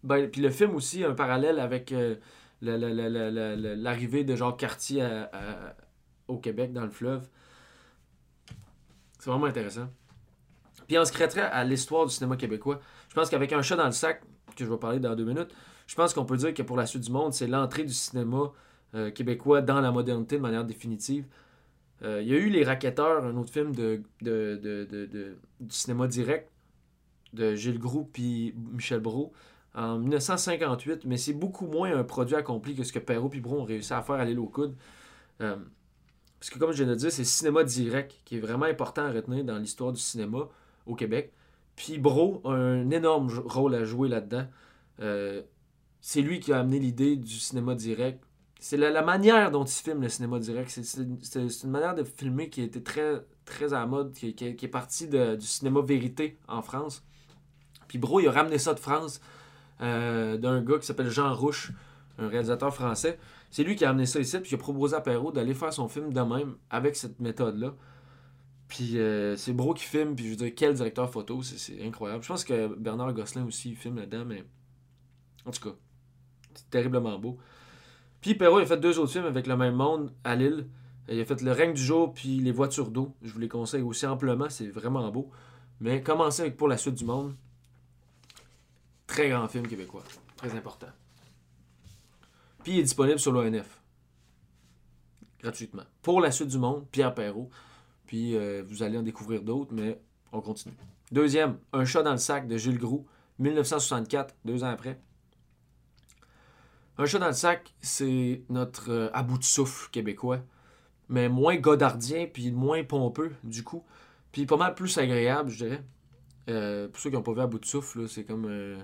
Ben, 0.02 0.30
puis 0.30 0.42
le 0.42 0.50
film 0.50 0.74
aussi, 0.74 1.02
un 1.04 1.14
parallèle 1.14 1.58
avec 1.58 1.92
euh, 1.92 2.16
la- 2.60 2.76
la- 2.76 2.92
la- 2.92 3.08
la- 3.08 3.30
la- 3.30 3.56
la- 3.56 3.74
l'arrivée 3.76 4.24
de 4.24 4.36
Jacques 4.36 4.58
Cartier 4.58 5.08
au 6.28 6.36
Québec, 6.38 6.72
dans 6.72 6.84
le 6.84 6.90
fleuve. 6.90 7.28
C'est 9.18 9.30
vraiment 9.30 9.46
intéressant. 9.46 9.88
Puis 10.86 10.98
on 10.98 11.04
se 11.04 11.12
crêterait 11.12 11.42
à 11.42 11.64
l'histoire 11.64 12.06
du 12.06 12.12
cinéma 12.12 12.36
québécois. 12.36 12.80
Je 13.08 13.14
pense 13.14 13.30
qu'avec 13.30 13.52
un 13.52 13.62
chat 13.62 13.76
dans 13.76 13.86
le 13.86 13.92
sac, 13.92 14.22
que 14.56 14.64
je 14.64 14.70
vais 14.70 14.76
parler 14.76 14.98
dans 14.98 15.14
deux 15.14 15.24
minutes, 15.24 15.54
je 15.86 15.94
pense 15.94 16.12
qu'on 16.12 16.24
peut 16.24 16.36
dire 16.36 16.52
que 16.52 16.62
pour 16.62 16.76
la 16.76 16.86
suite 16.86 17.04
du 17.04 17.12
monde, 17.12 17.32
c'est 17.32 17.46
l'entrée 17.46 17.84
du 17.84 17.94
cinéma 17.94 18.52
euh, 18.94 19.10
québécois 19.10 19.62
dans 19.62 19.80
la 19.80 19.90
modernité 19.90 20.36
de 20.36 20.42
manière 20.42 20.64
définitive. 20.64 21.26
Euh, 22.02 22.22
il 22.22 22.28
y 22.28 22.34
a 22.34 22.36
eu 22.36 22.48
Les 22.48 22.64
Raquetteurs, 22.64 23.24
un 23.24 23.36
autre 23.36 23.52
film 23.52 23.74
de, 23.74 24.02
du 24.20 25.74
cinéma 25.74 26.06
direct 26.06 26.50
de 27.32 27.54
Gilles 27.54 27.78
Groux 27.78 28.08
puis 28.10 28.54
Michel 28.72 29.00
Brault 29.00 29.32
en 29.74 29.98
1958, 29.98 31.04
mais 31.04 31.16
c'est 31.16 31.32
beaucoup 31.32 31.66
moins 31.66 31.94
un 31.96 32.04
produit 32.04 32.36
accompli 32.36 32.74
que 32.74 32.82
ce 32.84 32.92
que 32.92 32.98
Perrault 32.98 33.30
et 33.32 33.40
Brault 33.40 33.60
ont 33.60 33.64
réussi 33.64 33.92
à 33.92 34.02
faire 34.02 34.16
à 34.16 34.24
l'île 34.24 34.38
aux 34.38 34.46
coudes. 34.46 34.74
Euh, 35.40 35.56
parce 36.38 36.50
que 36.50 36.58
comme 36.58 36.72
je 36.72 36.82
viens 36.82 36.92
de 36.92 36.98
dire, 36.98 37.12
c'est 37.12 37.22
le 37.22 37.26
cinéma 37.26 37.64
direct 37.64 38.16
qui 38.24 38.36
est 38.36 38.40
vraiment 38.40 38.66
important 38.66 39.02
à 39.02 39.12
retenir 39.12 39.44
dans 39.44 39.58
l'histoire 39.58 39.92
du 39.92 40.00
cinéma 40.00 40.48
au 40.86 40.94
Québec. 40.94 41.32
Puis 41.78 41.96
Bro 41.98 42.40
a 42.44 42.50
un 42.50 42.90
énorme 42.90 43.30
rôle 43.44 43.72
à 43.76 43.84
jouer 43.84 44.08
là-dedans. 44.08 44.46
Euh, 44.98 45.42
c'est 46.00 46.22
lui 46.22 46.40
qui 46.40 46.52
a 46.52 46.58
amené 46.58 46.80
l'idée 46.80 47.14
du 47.14 47.38
cinéma 47.38 47.76
direct. 47.76 48.20
C'est 48.58 48.76
la, 48.76 49.00
manière 49.02 49.52
dont 49.52 49.64
il 49.64 49.70
filme 49.70 50.02
le 50.02 50.08
cinéma 50.08 50.40
direct. 50.40 50.70
C'est- 50.70 51.62
une 51.62 51.70
manière 51.70 51.94
de 51.94 52.02
filmer 52.02 52.50
qui 52.50 52.62
été 52.62 52.82
très, 52.82 53.24
très 53.44 53.72
à 53.72 53.78
la 53.78 53.86
mode, 53.86 54.12
qui, 54.12 54.26
est 54.26 54.68
partie 54.68 55.06
du 55.06 55.46
cinéma 55.46 55.80
vérité 55.80 56.36
en 56.48 56.62
France. 56.62 57.04
Puis 57.86 57.98
Bro, 57.98 58.18
il 58.18 58.26
a 58.26 58.32
ramené 58.32 58.58
ça 58.58 58.74
de 58.74 58.80
France 58.80 59.20
euh, 59.80 60.36
d'un 60.36 60.60
gars 60.62 60.78
qui 60.78 60.86
s'appelle 60.86 61.10
Jean 61.10 61.32
Rouche, 61.32 61.70
un 62.18 62.26
réalisateur 62.26 62.74
français. 62.74 63.20
C'est 63.52 63.62
lui 63.62 63.76
qui 63.76 63.84
a 63.84 63.90
amené 63.90 64.06
ça 64.06 64.18
ici, 64.18 64.36
puis 64.40 64.50
il 64.50 64.54
a 64.56 64.58
proposé 64.58 64.96
à 64.96 65.00
Perrault 65.00 65.30
d'aller 65.30 65.54
faire 65.54 65.72
son 65.72 65.86
film 65.86 66.12
de 66.12 66.20
même 66.22 66.56
avec 66.70 66.96
cette 66.96 67.20
méthode-là. 67.20 67.74
Puis 68.68 68.98
euh, 68.98 69.34
c'est 69.36 69.52
Bro 69.54 69.72
qui 69.74 69.84
filme, 69.84 70.14
puis 70.14 70.26
je 70.26 70.30
veux 70.30 70.36
dire, 70.36 70.52
quel 70.54 70.74
directeur 70.74 71.10
photo, 71.10 71.42
c'est- 71.42 71.82
incroyable. 71.82 72.22
Je 72.22 72.28
pense 72.28 72.44
que 72.44 72.66
Bernard 72.76 73.12
Gosselin 73.14 73.46
aussi 73.46 73.70
il 73.70 73.76
filme 73.76 73.96
là-dedans, 73.96 74.24
mais 74.26 74.44
en 75.46 75.50
tout 75.50 75.70
cas, 75.70 75.76
c'est 76.54 76.68
terriblement 76.68 77.18
beau. 77.18 77.38
Puis 78.20 78.34
Perrault 78.34 78.58
a 78.58 78.66
fait 78.66 78.76
deux 78.78 78.98
autres 78.98 79.12
films 79.12 79.24
avec 79.26 79.46
le 79.46 79.56
même 79.56 79.74
monde 79.74 80.12
à 80.24 80.36
Lille. 80.36 80.68
Il 81.08 81.18
a 81.18 81.24
fait 81.24 81.40
Le 81.40 81.52
règne 81.52 81.72
du 81.72 81.82
jour, 81.82 82.12
puis 82.12 82.38
Les 82.40 82.52
voitures 82.52 82.90
d'eau. 82.90 83.14
Je 83.22 83.32
vous 83.32 83.38
les 83.38 83.48
conseille 83.48 83.80
aussi 83.82 84.04
amplement, 84.06 84.50
c'est 84.50 84.68
vraiment 84.68 85.08
beau. 85.10 85.30
Mais 85.80 86.02
commencez 86.02 86.42
avec 86.42 86.56
Pour 86.56 86.68
la 86.68 86.76
suite 86.76 86.96
du 86.96 87.04
monde. 87.06 87.34
Très 89.06 89.30
grand 89.30 89.48
film 89.48 89.66
québécois, 89.66 90.04
très 90.36 90.54
important. 90.54 90.88
Puis 92.62 92.72
il 92.74 92.78
est 92.80 92.82
disponible 92.82 93.18
sur 93.18 93.32
l'ONF. 93.32 93.80
Gratuitement. 95.40 95.84
Pour 96.02 96.20
la 96.20 96.30
suite 96.30 96.48
du 96.48 96.58
monde, 96.58 96.86
Pierre 96.90 97.14
Perrault. 97.14 97.48
Puis 98.08 98.34
euh, 98.34 98.64
vous 98.66 98.82
allez 98.82 98.98
en 98.98 99.02
découvrir 99.02 99.42
d'autres, 99.42 99.72
mais 99.72 100.00
on 100.32 100.40
continue. 100.40 100.74
Deuxième, 101.12 101.58
Un 101.72 101.84
chat 101.84 102.02
dans 102.02 102.12
le 102.12 102.18
sac 102.18 102.48
de 102.48 102.56
Gilles 102.56 102.78
Groux, 102.78 103.06
1964, 103.38 104.34
deux 104.44 104.64
ans 104.64 104.70
après. 104.70 104.98
Un 106.96 107.04
chat 107.04 107.18
dans 107.18 107.28
le 107.28 107.32
sac, 107.34 107.74
c'est 107.80 108.42
notre 108.48 108.90
euh, 108.90 109.36
de 109.38 109.44
souffle 109.44 109.90
québécois, 109.90 110.40
mais 111.08 111.28
moins 111.28 111.56
godardien, 111.56 112.26
puis 112.26 112.50
moins 112.50 112.82
pompeux, 112.82 113.32
du 113.44 113.62
coup. 113.62 113.84
Puis 114.32 114.46
pas 114.46 114.56
mal 114.56 114.74
plus 114.74 114.96
agréable, 114.98 115.50
je 115.50 115.64
dirais. 115.64 115.84
Euh, 116.48 116.88
pour 116.88 117.00
ceux 117.00 117.10
qui 117.10 117.16
n'ont 117.16 117.22
pas 117.22 117.34
vu 117.34 117.40
à 117.40 117.46
de 117.46 117.64
souffle, 117.64 118.08
c'est 118.08 118.24
comme 118.24 118.46
euh, 118.46 118.78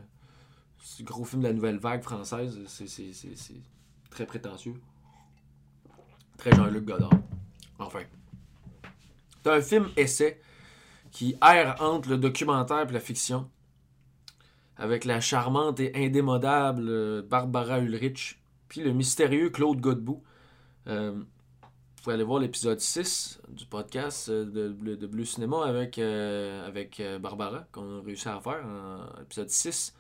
gros 1.01 1.25
film 1.25 1.43
de 1.43 1.49
la 1.49 1.55
nouvelle 1.55 1.79
vague 1.79 2.03
française. 2.03 2.61
C'est 2.67 3.63
très 4.11 4.27
prétentieux. 4.27 4.75
Très 6.37 6.55
Jean-Luc 6.55 6.85
Godard. 6.85 7.11
Enfin. 7.79 8.03
C'est 9.45 9.51
un 9.51 9.61
film 9.61 9.91
essai 9.99 10.41
qui 11.11 11.37
erre 11.43 11.77
entre 11.81 12.09
le 12.09 12.17
documentaire 12.17 12.89
et 12.89 12.93
la 12.93 13.01
fiction. 13.01 13.51
Avec 14.79 15.05
la 15.05 15.21
charmante 15.21 15.81
et 15.81 15.93
indémodable 15.95 16.89
euh, 16.89 17.23
Barbara 17.23 17.79
Ulrich. 17.79 18.43
Puis 18.69 18.81
le 18.81 18.93
mystérieux 18.93 19.51
Claude 19.51 19.83
Godbout. 19.83 20.23
Euh, 20.87 21.13
vous 21.13 22.03
pouvez 22.03 22.15
aller 22.15 22.25
voir 22.25 22.41
l'épisode 22.41 22.81
6 22.81 23.43
du 23.51 23.67
podcast 23.67 24.31
euh, 24.31 24.47
de, 24.47 24.97
de, 24.97 25.07
Bleu 25.07 25.27
Cinéma 25.27 25.67
avec, 25.67 25.99
avec 25.99 27.03
Barbara, 27.21 27.67
qu'on 27.71 28.01
a 28.01 28.03
réussi 28.03 28.29
à 28.29 28.41
faire 28.41 28.65
en 28.65 29.23
épisode 29.23 29.51
6. 29.51 29.95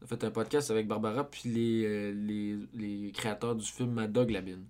On 0.00 0.04
a 0.04 0.08
fait 0.08 0.24
un 0.24 0.32
podcast 0.32 0.68
avec 0.72 0.88
Barbara 0.88 1.30
puis 1.30 1.48
les, 1.48 2.12
les, 2.12 2.58
les 2.74 3.12
créateurs 3.12 3.54
du 3.54 3.64
film 3.64 3.92
Mad 3.92 4.10
Dog 4.10 4.30
Labine. 4.30 4.64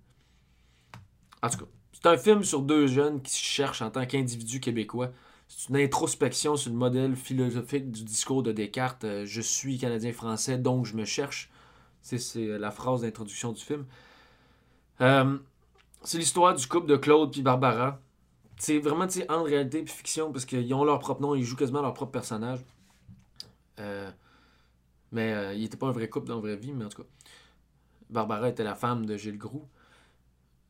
En 1.41 1.49
tout 1.49 1.57
cas, 1.57 1.71
c'est 2.01 2.09
un 2.09 2.17
film 2.17 2.43
sur 2.43 2.61
deux 2.61 2.87
jeunes 2.87 3.21
qui 3.21 3.31
se 3.31 3.43
cherchent 3.43 3.81
en 3.81 3.91
tant 3.91 4.05
qu'individus 4.05 4.59
québécois. 4.59 5.11
C'est 5.47 5.69
une 5.69 5.77
introspection 5.77 6.55
sur 6.55 6.71
le 6.71 6.77
modèle 6.77 7.15
philosophique 7.15 7.91
du 7.91 8.03
discours 8.03 8.41
de 8.41 8.51
Descartes. 8.51 9.03
euh, 9.03 9.25
je 9.25 9.41
suis 9.41 9.77
Canadien-Français, 9.77 10.57
donc 10.57 10.85
je 10.85 10.95
me 10.95 11.05
cherche. 11.05 11.49
C'est, 12.01 12.17
c'est 12.17 12.57
la 12.57 12.71
phrase 12.71 13.01
d'introduction 13.01 13.51
du 13.51 13.61
film. 13.61 13.85
Euh, 15.01 15.37
c'est 16.03 16.17
l'histoire 16.17 16.55
du 16.55 16.65
couple 16.67 16.87
de 16.87 16.97
Claude 16.97 17.31
puis 17.31 17.41
Barbara. 17.41 17.99
C'est 18.57 18.79
vraiment 18.79 19.05
entre 19.05 19.45
réalité 19.45 19.79
et 19.79 19.85
fiction 19.85 20.31
parce 20.31 20.45
qu'ils 20.45 20.73
ont 20.73 20.83
leur 20.83 20.99
propre 20.99 21.21
nom, 21.21 21.35
ils 21.35 21.43
jouent 21.43 21.55
quasiment 21.55 21.81
leur 21.81 21.93
propre 21.93 22.11
personnage. 22.11 22.59
Euh, 23.79 24.09
mais 25.11 25.33
euh, 25.33 25.53
ils 25.53 25.61
n'étaient 25.61 25.77
pas 25.77 25.87
un 25.87 25.91
vrai 25.91 26.09
couple 26.09 26.27
dans 26.27 26.35
la 26.35 26.41
vraie 26.41 26.55
vie, 26.55 26.71
mais 26.73 26.85
en 26.85 26.89
tout 26.89 27.01
cas. 27.01 27.07
Barbara 28.09 28.49
était 28.49 28.63
la 28.63 28.75
femme 28.75 29.05
de 29.05 29.15
Gilles 29.17 29.37
Groux, 29.37 29.67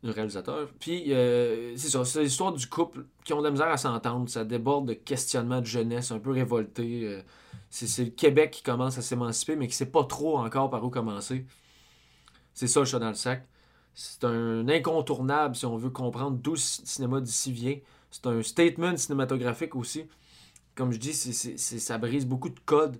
le 0.03 0.11
réalisateur. 0.11 0.67
Puis, 0.79 1.13
euh, 1.13 1.75
c'est 1.77 1.89
ça, 1.89 2.03
c'est 2.05 2.23
l'histoire 2.23 2.51
du 2.53 2.67
couple 2.67 3.05
qui 3.23 3.33
ont 3.33 3.39
de 3.39 3.43
la 3.45 3.51
misère 3.51 3.67
à 3.67 3.77
s'entendre. 3.77 4.27
Ça 4.29 4.43
déborde 4.43 4.87
de 4.87 4.93
questionnements 4.93 5.61
de 5.61 5.65
jeunesse 5.65 6.11
un 6.11 6.19
peu 6.19 6.31
révoltés. 6.31 7.01
euh, 7.05 7.21
c'est, 7.69 8.03
le 8.03 8.09
Québec 8.09 8.51
qui 8.51 8.63
commence 8.63 8.97
à 8.97 9.01
s'émanciper, 9.01 9.55
mais 9.55 9.67
qui 9.67 9.75
sait 9.75 9.85
pas 9.91 10.03
trop 10.03 10.37
encore 10.39 10.69
par 10.69 10.83
où 10.83 10.89
commencer. 10.89 11.45
C'est 12.53 12.67
ça, 12.67 12.79
le 12.81 12.85
chat 12.85 12.99
dans 12.99 13.09
le 13.09 13.13
sac. 13.15 13.47
C'est 13.93 14.23
un 14.23 14.67
incontournable 14.69 15.55
si 15.55 15.65
on 15.65 15.77
veut 15.77 15.89
comprendre 15.89 16.37
d'où 16.37 16.51
le 16.51 16.57
ci- 16.57 16.81
cinéma 16.85 17.21
d'ici 17.21 17.51
vient. 17.51 17.77
C'est 18.09 18.25
un 18.27 18.41
statement 18.41 18.97
cinématographique 18.97 19.75
aussi. 19.75 20.05
Comme 20.75 20.91
je 20.91 20.97
dis, 20.97 21.13
c'est- 21.13 21.57
ça 21.57 21.97
brise 21.97 22.25
beaucoup 22.25 22.49
de 22.49 22.59
codes. 22.65 22.97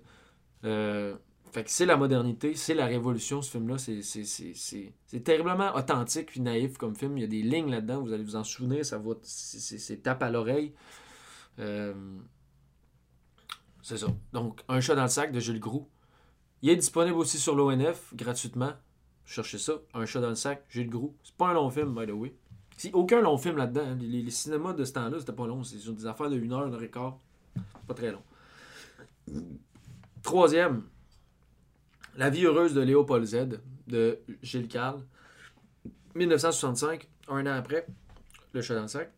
Euh, 0.64 1.16
fait 1.52 1.64
que 1.64 1.70
c'est 1.70 1.84
la 1.84 1.98
modernité, 1.98 2.54
c'est 2.54 2.72
la 2.72 2.86
révolution, 2.86 3.42
ce 3.42 3.50
film-là. 3.50 3.76
C'est, 3.76 5.22
terriblement 5.22 5.74
authentique 5.74 6.28
puis 6.28 6.40
naïf 6.40 6.78
comme 6.78 6.96
film. 6.96 7.18
Il 7.18 7.20
y 7.20 7.24
a 7.24 7.26
des 7.26 7.42
lignes 7.42 7.70
là-dedans, 7.70 8.00
vous 8.00 8.12
allez 8.14 8.24
vous 8.24 8.36
en 8.36 8.44
souvenir, 8.44 8.86
ça 8.86 8.96
va, 8.96 9.12
c'est, 9.22 10.02
tape 10.02 10.22
à 10.22 10.30
l'oreille. 10.30 10.72
Euh, 11.58 11.92
c'est 13.82 13.98
ça. 13.98 14.06
Donc, 14.32 14.62
Un 14.66 14.80
chat 14.80 14.94
dans 14.94 15.02
le 15.02 15.08
sac 15.08 15.30
de 15.30 15.40
Gilles 15.40 15.60
Groux. 15.60 15.86
Il 16.62 16.70
est 16.70 16.76
disponible 16.76 17.18
aussi 17.18 17.36
sur 17.36 17.54
l'ONF 17.54 18.14
gratuitement. 18.14 18.72
Cherchez 19.26 19.58
ça. 19.58 19.74
Un 19.92 20.06
chat 20.06 20.22
dans 20.22 20.30
le 20.30 20.34
sac, 20.34 20.64
Gilles 20.70 20.88
Groux. 20.88 21.14
C'est 21.22 21.34
pas 21.36 21.48
un 21.48 21.52
long 21.52 21.68
film, 21.68 21.94
by 21.94 22.06
the 22.06 22.12
way. 22.12 22.34
Si, 22.78 22.90
aucun 22.94 23.20
long 23.20 23.36
film 23.36 23.58
là-dedans. 23.58 23.88
hein. 23.88 23.98
Les, 24.00 24.30
cinémas 24.30 24.72
de 24.72 24.84
ce 24.84 24.92
temps-là, 24.94 25.18
c'était 25.20 25.32
pas 25.32 25.46
long. 25.46 25.62
C'est 25.64 25.76
des 25.76 26.06
affaires 26.06 26.30
de 26.30 26.38
1 26.38 26.50
heure, 26.50 26.62
1 26.62 26.72
heure 26.72 26.82
et. 26.82 26.88
Pas 26.88 27.94
très 27.94 28.10
long. 28.10 28.22
Troisième, 30.22 30.84
La 32.16 32.30
vie 32.30 32.44
heureuse 32.44 32.74
de 32.74 32.80
Léopold 32.80 33.24
Z 33.24 33.60
de 33.86 34.20
Gilles 34.42 34.68
Carle. 34.68 35.02
1965, 36.14 37.08
un 37.28 37.46
an 37.46 37.54
après, 37.54 37.86
Le 38.52 38.60
chat 38.60 38.74
dans 38.74 38.82
le 38.82 38.88
sac. 38.88 39.12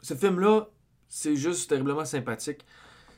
Ce 0.00 0.14
film-là, 0.14 0.68
c'est 1.08 1.36
juste 1.36 1.68
terriblement 1.68 2.04
sympathique. 2.04 2.64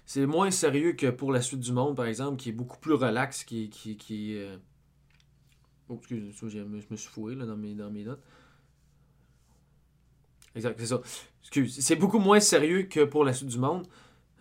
C'est 0.05 0.27
moins 0.27 0.51
sérieux 0.51 0.93
que 0.93 1.09
pour 1.09 1.33
la 1.33 1.41
suite 1.41 1.61
du 1.61 1.73
monde, 1.73 1.97
par 1.97 2.05
exemple, 2.05 2.37
qui 2.37 2.51
est 2.51 2.53
beaucoup 2.53 2.79
plus 2.79 2.93
relax, 2.93 3.45
qui, 3.45 3.71
qui, 3.71 3.97
qui, 3.97 4.37
euh, 4.37 4.59
Oh, 5.89 5.97
excuse, 5.99 6.35
je 6.51 6.59
me 6.61 6.81
je 6.81 6.87
me 6.91 6.97
suis 6.97 7.11
foué 7.11 7.35
là, 7.35 7.45
dans, 7.45 7.57
mes, 7.57 7.75
dans 7.75 7.91
mes 7.91 8.05
notes. 8.05 8.23
Exact, 10.55 10.79
c'est 10.79 10.87
ça. 10.87 11.01
Excuse. 11.43 11.79
C'est 11.81 11.97
beaucoup 11.97 12.19
moins 12.19 12.41
sérieux 12.41 12.85
que 12.85 13.05
pour 13.05 13.25
la 13.25 13.33
suite 13.33 13.49
du 13.49 13.59
monde. 13.59 13.87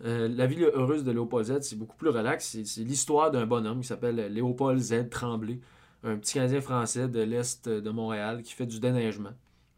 Euh, 0.04 0.28
la 0.28 0.46
vie 0.46 0.62
heureuse 0.64 1.04
de 1.04 1.12
Léopold 1.12 1.46
Z, 1.46 1.60
c'est 1.62 1.76
beaucoup 1.78 1.96
plus 1.96 2.08
relax. 2.10 2.56
C'est- 2.64 2.82
l'histoire 2.82 3.30
d'un 3.30 3.46
bonhomme 3.46 3.80
qui 3.80 3.86
s'appelle 3.86 4.16
Léopold 4.32 4.80
Z 4.80 5.08
Tremblay, 5.10 5.60
un 6.02 6.16
petit 6.16 6.34
Canadien 6.34 6.60
français 6.60 7.08
de 7.08 7.20
l'Est 7.20 7.68
de 7.68 7.90
Montréal 7.90 8.42
qui 8.42 8.52
fait 8.54 8.66
du 8.66 8.80
déneigement. 8.80 9.32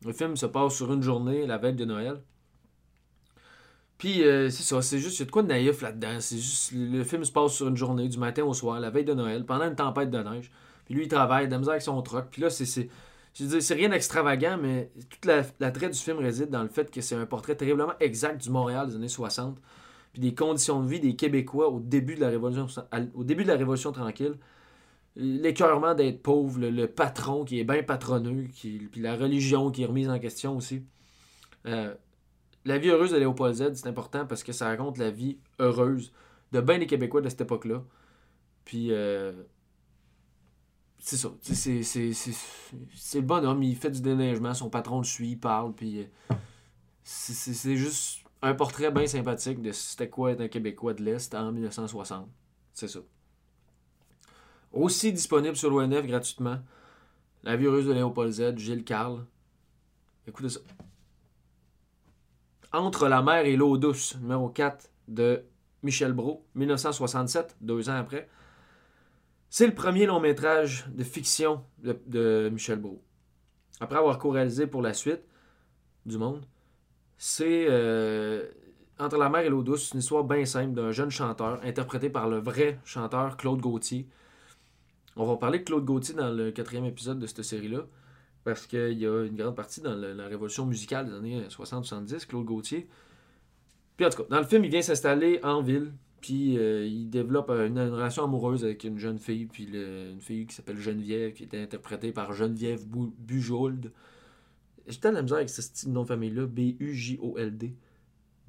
Le 0.04 0.12
film 0.12 0.36
se 0.36 0.46
passe 0.46 0.74
sur 0.74 0.92
une 0.92 1.02
journée, 1.02 1.46
la 1.46 1.58
veille 1.58 1.74
de 1.74 1.84
Noël. 1.84 2.20
Puis, 3.98 4.24
euh, 4.24 4.50
c'est 4.50 4.62
ça, 4.62 4.82
c'est 4.82 4.98
juste, 4.98 5.16
il 5.18 5.20
y 5.20 5.22
a 5.22 5.26
de 5.26 5.30
quoi 5.30 5.42
de 5.42 5.48
naïf 5.48 5.80
là-dedans. 5.80 6.18
C'est 6.20 6.36
juste, 6.36 6.72
le 6.74 7.02
film 7.02 7.24
se 7.24 7.32
passe 7.32 7.52
sur 7.54 7.68
une 7.68 7.76
journée, 7.76 8.08
du 8.08 8.18
matin 8.18 8.44
au 8.44 8.52
soir, 8.52 8.78
la 8.78 8.90
veille 8.90 9.04
de 9.06 9.14
Noël, 9.14 9.46
pendant 9.46 9.64
une 9.64 9.74
tempête 9.74 10.10
de 10.10 10.18
neige. 10.18 10.50
Puis 10.84 10.94
lui, 10.94 11.04
il 11.04 11.08
travaille, 11.08 11.46
de 11.46 11.52
la 11.52 11.58
misère 11.58 11.72
avec 11.72 11.82
son 11.82 12.00
truck. 12.02 12.26
Puis 12.30 12.42
là, 12.42 12.50
c'est. 12.50 12.66
c'est- 12.66 12.88
rien 13.74 13.88
d'extravagant, 13.88 14.58
mais 14.60 14.90
toute 15.10 15.24
la, 15.24 15.42
l'attrait 15.60 15.88
du 15.90 15.98
film 15.98 16.18
réside 16.18 16.50
dans 16.50 16.62
le 16.62 16.68
fait 16.68 16.90
que 16.90 17.00
c'est 17.00 17.14
un 17.14 17.26
portrait 17.26 17.54
terriblement 17.56 17.92
exact 18.00 18.42
du 18.42 18.50
Montréal 18.50 18.88
des 18.88 18.96
années 18.96 19.08
60 19.08 19.58
puis 20.16 20.30
des 20.30 20.34
conditions 20.34 20.82
de 20.82 20.88
vie 20.88 20.98
des 20.98 21.14
Québécois 21.14 21.68
au 21.68 21.78
début 21.78 22.14
de 22.14 22.22
la 22.22 22.30
Révolution, 22.30 22.68
au 23.14 23.22
début 23.22 23.42
de 23.42 23.48
la 23.48 23.56
Révolution 23.56 23.92
tranquille. 23.92 24.36
L'écœurement 25.14 25.94
d'être 25.94 26.22
pauvre, 26.22 26.58
le, 26.58 26.86
patron 26.86 27.44
qui 27.44 27.60
est 27.60 27.64
bien 27.64 27.82
patronneux, 27.82 28.46
puis 28.50 28.88
la 28.96 29.14
religion 29.14 29.70
qui 29.70 29.82
est 29.82 29.84
remise 29.84 30.08
en 30.08 30.18
question 30.18 30.56
aussi. 30.56 30.82
Euh, 31.66 31.94
la 32.64 32.78
vie 32.78 32.88
heureuse 32.88 33.10
de 33.10 33.18
Léopold 33.18 33.56
Z, 33.56 33.74
c'est 33.74 33.88
important 33.88 34.24
parce 34.24 34.42
que 34.42 34.52
ça 34.52 34.68
raconte 34.68 34.96
la 34.96 35.10
vie 35.10 35.36
heureuse 35.58 36.14
de 36.52 36.62
bien 36.62 36.78
des 36.78 36.86
Québécois 36.86 37.20
de 37.20 37.28
cette 37.28 37.42
époque-là. 37.42 37.84
Puis, 38.64 38.92
euh, 38.92 39.34
c'est 40.98 41.18
ça. 41.18 41.28
C'est, 41.42 43.18
le 43.18 43.20
bonhomme, 43.20 43.62
il 43.62 43.76
fait 43.76 43.90
du 43.90 44.00
déneigement, 44.00 44.54
son 44.54 44.70
patron 44.70 44.96
le 44.96 45.04
suit, 45.04 45.32
il 45.32 45.38
parle, 45.38 45.74
puis 45.74 46.00
euh, 46.00 46.34
c'est 47.04 47.76
juste 47.76 48.25
un 48.42 48.54
portrait 48.54 48.90
bien 48.90 49.06
sympathique 49.06 49.62
de 49.62 49.72
c'était 49.72 50.08
quoi 50.08 50.32
être 50.32 50.40
un 50.40 50.48
Québécois 50.48 50.94
de 50.94 51.02
l'Est 51.02 51.34
en 51.34 51.52
1960. 51.52 52.28
C'est 52.72 52.88
ça. 52.88 53.00
Aussi 54.72 55.12
disponible 55.12 55.56
sur 55.56 55.70
l'ONF 55.70 56.06
gratuitement. 56.06 56.58
La 57.42 57.56
vie 57.56 57.64
de 57.64 57.92
Léopold 57.92 58.32
Z, 58.32 58.58
Gilles 58.58 58.84
Carle. 58.84 59.24
Écoutez 60.26 60.50
ça. 60.50 60.60
Entre 62.72 63.08
la 63.08 63.22
mer 63.22 63.46
et 63.46 63.56
l'eau 63.56 63.78
douce, 63.78 64.16
numéro 64.20 64.48
4 64.48 64.90
de 65.08 65.44
Michel 65.82 66.12
Brault, 66.12 66.44
1967, 66.56 67.56
deux 67.60 67.88
ans 67.88 67.96
après. 67.96 68.28
C'est 69.48 69.66
le 69.66 69.74
premier 69.74 70.04
long 70.06 70.20
métrage 70.20 70.86
de 70.88 71.04
fiction 71.04 71.64
de, 71.78 71.98
de 72.06 72.50
Michel 72.52 72.80
Brault. 72.80 73.02
Après 73.80 73.98
avoir 73.98 74.18
co-réalisé 74.18 74.66
pour 74.66 74.82
la 74.82 74.92
suite 74.92 75.22
du 76.04 76.18
monde, 76.18 76.44
c'est 77.18 77.66
euh, 77.68 78.44
Entre 78.98 79.16
la 79.16 79.28
mer 79.28 79.42
et 79.42 79.48
l'eau 79.48 79.62
douce, 79.62 79.92
une 79.92 80.00
histoire 80.00 80.24
bien 80.24 80.44
simple 80.44 80.74
d'un 80.74 80.92
jeune 80.92 81.10
chanteur 81.10 81.60
interprété 81.64 82.10
par 82.10 82.28
le 82.28 82.38
vrai 82.38 82.78
chanteur 82.84 83.36
Claude 83.36 83.60
Gauthier. 83.60 84.06
On 85.16 85.24
va 85.24 85.36
parler 85.36 85.60
de 85.60 85.64
Claude 85.64 85.84
Gauthier 85.84 86.14
dans 86.14 86.30
le 86.30 86.50
quatrième 86.50 86.84
épisode 86.84 87.18
de 87.18 87.26
cette 87.26 87.42
série-là, 87.42 87.86
parce 88.44 88.66
qu'il 88.66 88.98
y 88.98 89.06
a 89.06 89.24
une 89.24 89.34
grande 89.34 89.56
partie 89.56 89.80
dans 89.80 89.94
la 89.94 90.26
révolution 90.26 90.66
musicale 90.66 91.06
des 91.06 91.14
années 91.14 91.42
60-70, 91.48 92.26
Claude 92.26 92.44
Gauthier. 92.44 92.86
Puis 93.96 94.04
en 94.04 94.10
tout 94.10 94.22
cas, 94.22 94.28
dans 94.28 94.38
le 94.38 94.44
film, 94.44 94.64
il 94.64 94.70
vient 94.70 94.82
s'installer 94.82 95.40
en 95.42 95.62
ville, 95.62 95.92
puis 96.20 96.58
euh, 96.58 96.86
il 96.86 97.08
développe 97.08 97.48
une, 97.48 97.78
relation 97.78 98.24
amoureuse 98.24 98.62
avec 98.62 98.84
une 98.84 98.98
jeune 98.98 99.18
fille, 99.18 99.46
puis 99.46 99.64
une 99.64 100.20
fille 100.20 100.46
qui 100.46 100.54
s'appelle 100.54 100.78
Geneviève, 100.78 101.32
qui 101.32 101.44
était 101.44 101.62
interprétée 101.62 102.12
par 102.12 102.34
Geneviève 102.34 102.84
Bujold. 102.86 103.90
J'ai 104.86 104.98
tellement 105.00 105.18
de 105.18 105.22
misère 105.24 105.38
avec 105.38 105.50
ce 105.50 105.62
style 105.62 105.88
de 105.88 105.94
nom 105.94 106.02
de 106.02 106.08
famille-là, 106.08 106.46
B-U-J-O-L-D. 106.46 107.74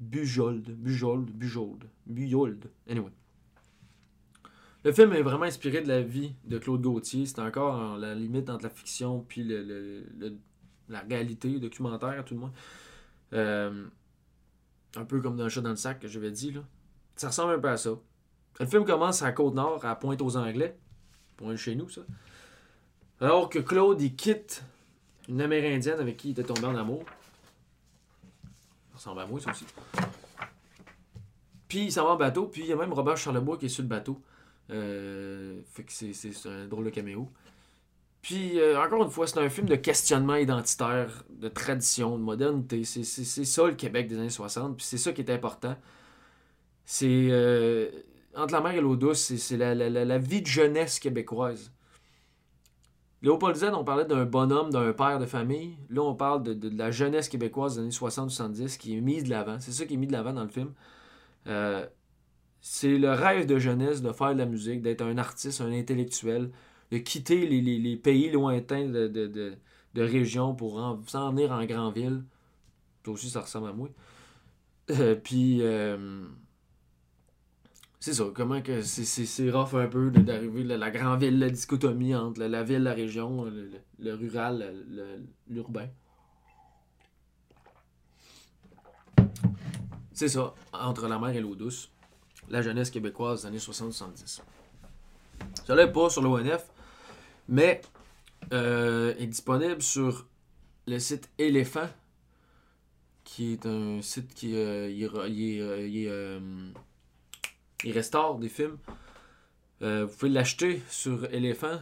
Bujold, 0.00 0.70
Bujold, 0.76 1.30
Bujold, 1.30 1.84
Bujold. 2.06 2.70
Anyway. 2.88 3.10
Le 4.84 4.92
film 4.92 5.12
est 5.12 5.22
vraiment 5.22 5.44
inspiré 5.44 5.82
de 5.82 5.88
la 5.88 6.02
vie 6.02 6.34
de 6.44 6.58
Claude 6.58 6.80
Gauthier. 6.82 7.26
C'est 7.26 7.40
encore 7.40 7.74
en 7.74 7.96
la 7.96 8.14
limite 8.14 8.48
entre 8.48 8.62
la 8.64 8.70
fiction 8.70 9.24
puis 9.26 9.42
le, 9.42 9.62
le- 10.18 10.36
la 10.88 11.00
réalité, 11.00 11.50
le 11.50 11.58
documentaire, 11.60 12.24
tout 12.24 12.34
le 12.34 12.40
moins. 12.40 12.52
Euh, 13.32 13.86
un 14.96 15.04
peu 15.04 15.20
comme 15.20 15.36
dans 15.36 15.44
le 15.44 15.50
chat 15.50 15.60
dans 15.60 15.70
le 15.70 15.76
sac 15.76 15.98
que 15.98 16.08
j'avais 16.08 16.30
dit. 16.30 16.52
Là. 16.52 16.60
Ça 17.16 17.26
ressemble 17.28 17.54
un 17.54 17.58
peu 17.58 17.68
à 17.68 17.76
ça. 17.76 17.90
Le 18.60 18.66
film 18.66 18.84
commence 18.84 19.22
à 19.22 19.32
Côte-Nord, 19.32 19.84
à 19.84 19.96
Pointe-aux-Anglais. 19.96 20.78
Point 21.36 21.56
chez 21.56 21.74
nous, 21.74 21.88
ça. 21.88 22.02
Alors 23.20 23.48
que 23.50 23.58
Claude, 23.58 24.00
il 24.00 24.14
quitte 24.14 24.64
une 25.28 25.40
Amérindienne 25.40 26.00
avec 26.00 26.16
qui 26.16 26.28
il 26.28 26.30
était 26.32 26.42
tombé 26.42 26.64
en 26.64 26.76
amour. 26.76 27.04
Ça 28.90 28.96
ressemble 28.96 29.20
à 29.20 29.26
moi, 29.26 29.40
ça 29.40 29.50
aussi. 29.50 29.66
Puis 31.68 31.84
il 31.84 31.92
s'en 31.92 32.04
va 32.04 32.10
en 32.10 32.16
bateau, 32.16 32.46
puis 32.46 32.62
il 32.62 32.66
y 32.68 32.72
a 32.72 32.76
même 32.76 32.92
Robert 32.92 33.16
Charlebois 33.16 33.58
qui 33.58 33.66
est 33.66 33.68
sur 33.68 33.82
le 33.82 33.88
bateau. 33.88 34.20
Euh, 34.70 35.60
fait 35.70 35.84
que 35.84 35.92
c'est, 35.92 36.48
un 36.48 36.66
drôle 36.66 36.86
de 36.86 36.90
caméo. 36.90 37.30
Puis, 38.22 38.58
euh, 38.58 38.80
encore 38.82 39.04
une 39.04 39.10
fois, 39.10 39.26
c'est 39.26 39.38
un 39.38 39.48
film 39.48 39.68
de 39.68 39.76
questionnement 39.76 40.34
identitaire, 40.34 41.24
de 41.30 41.48
tradition, 41.48 42.18
de 42.18 42.22
modernité. 42.22 42.84
C'est, 42.84 43.04
ça 43.04 43.66
le 43.66 43.74
Québec 43.74 44.08
des 44.08 44.18
années 44.18 44.30
60, 44.30 44.76
puis 44.76 44.84
c'est 44.84 44.98
ça 44.98 45.12
qui 45.12 45.20
est 45.20 45.30
important. 45.30 45.76
C'est. 46.84 47.28
euh, 47.30 47.90
entre 48.34 48.54
la 48.54 48.60
mer 48.60 48.72
et 48.72 48.80
l'eau 48.80 48.96
douce, 48.96 49.34
c'est, 49.36 49.56
la 49.56 50.18
vie 50.18 50.42
de 50.42 50.46
jeunesse 50.46 50.98
québécoise. 50.98 51.72
Léopold 53.22 53.56
Z, 53.56 53.64
on 53.74 53.84
parlait 53.84 54.04
d'un 54.04 54.24
bonhomme, 54.24 54.70
d'un 54.70 54.92
père 54.92 55.18
de 55.18 55.26
famille. 55.26 55.76
Là, 55.90 56.02
on 56.02 56.14
parle 56.14 56.42
de, 56.42 56.76
la 56.76 56.90
jeunesse 56.90 57.28
québécoise 57.28 57.74
des 57.74 57.80
années 57.80 57.90
60-70 57.90 58.78
qui 58.78 58.96
est 58.96 59.00
mise 59.00 59.24
de 59.24 59.30
l'avant. 59.30 59.58
C'est 59.58 59.72
ça 59.72 59.86
qui 59.86 59.94
est 59.94 59.96
mis 59.96 60.06
de 60.06 60.12
l'avant 60.12 60.32
dans 60.32 60.44
le 60.44 60.48
film. 60.48 60.72
Euh, 61.48 61.86
c'est 62.60 62.98
le 62.98 63.10
rêve 63.12 63.46
de 63.46 63.58
jeunesse 63.58 64.02
de 64.02 64.12
faire 64.12 64.34
de 64.34 64.38
la 64.38 64.46
musique, 64.46 64.82
d'être 64.82 65.02
un 65.02 65.18
artiste, 65.18 65.60
un 65.60 65.72
intellectuel, 65.72 66.50
de 66.92 66.98
quitter 66.98 67.46
les, 67.46 67.96
pays 67.96 68.30
lointains 68.30 68.86
de, 68.86 69.08
de, 69.08 69.26
de, 69.94 70.02
région 70.02 70.54
pour 70.54 70.78
en- 70.78 71.02
s'en 71.06 71.30
venir 71.32 71.52
en 71.52 71.64
grande 71.66 71.94
ville. 71.94 72.24
Toi 73.02 73.14
aussi, 73.14 73.30
ça 73.30 73.42
ressemble 73.42 73.68
à 73.68 73.72
moi. 73.72 73.88
Euh, 74.90 75.14
Puis, 75.16 75.62
euh, 75.62 76.26
c'est 78.00 78.14
ça, 78.14 78.24
comment 78.34 78.62
que 78.62 78.80
c'est, 78.82 79.50
rough 79.50 79.74
un 79.74 79.88
peu 79.88 80.10
d'arriver 80.10 80.62
la, 80.64 80.76
la 80.76 80.90
grande 80.90 81.20
ville, 81.20 81.38
la 81.38 81.50
dichotomie 81.50 82.14
entre 82.14 82.40
la, 82.40 82.48
la 82.48 82.62
ville, 82.62 82.82
la 82.84 82.94
région, 82.94 83.44
le, 83.44 83.70
le- 83.98 84.14
rural, 84.14 84.84
l'urbain. 85.48 85.88
C'est 90.12 90.28
ça, 90.28 90.54
entre 90.72 91.08
la 91.08 91.18
mer 91.18 91.30
et 91.30 91.40
l'eau 91.40 91.54
douce. 91.54 91.90
La 92.50 92.62
jeunesse 92.62 92.90
québécoise 92.90 93.42
des 93.42 93.48
années 93.48 93.58
60-70. 93.58 94.40
Ça 95.66 95.74
n'est 95.74 95.92
pas 95.92 96.08
sur 96.08 96.22
l'ONF, 96.22 96.66
mais 97.48 97.80
euh, 98.52 99.14
est 99.18 99.26
disponible 99.26 99.82
sur 99.82 100.26
le 100.86 100.98
site 100.98 101.28
Éléphant, 101.38 101.88
qui 103.24 103.52
est 103.52 103.66
un 103.66 104.00
site 104.00 104.32
qui 104.34 104.52
euh, 104.56 104.88
est, 107.84 107.86
euh, 107.86 107.90
il 107.90 107.92
restaure 107.92 108.38
des 108.38 108.48
films. 108.48 108.78
Euh, 109.82 110.06
vous 110.06 110.16
pouvez 110.16 110.30
l'acheter 110.30 110.82
sur 110.90 111.32
Éléphant. 111.32 111.78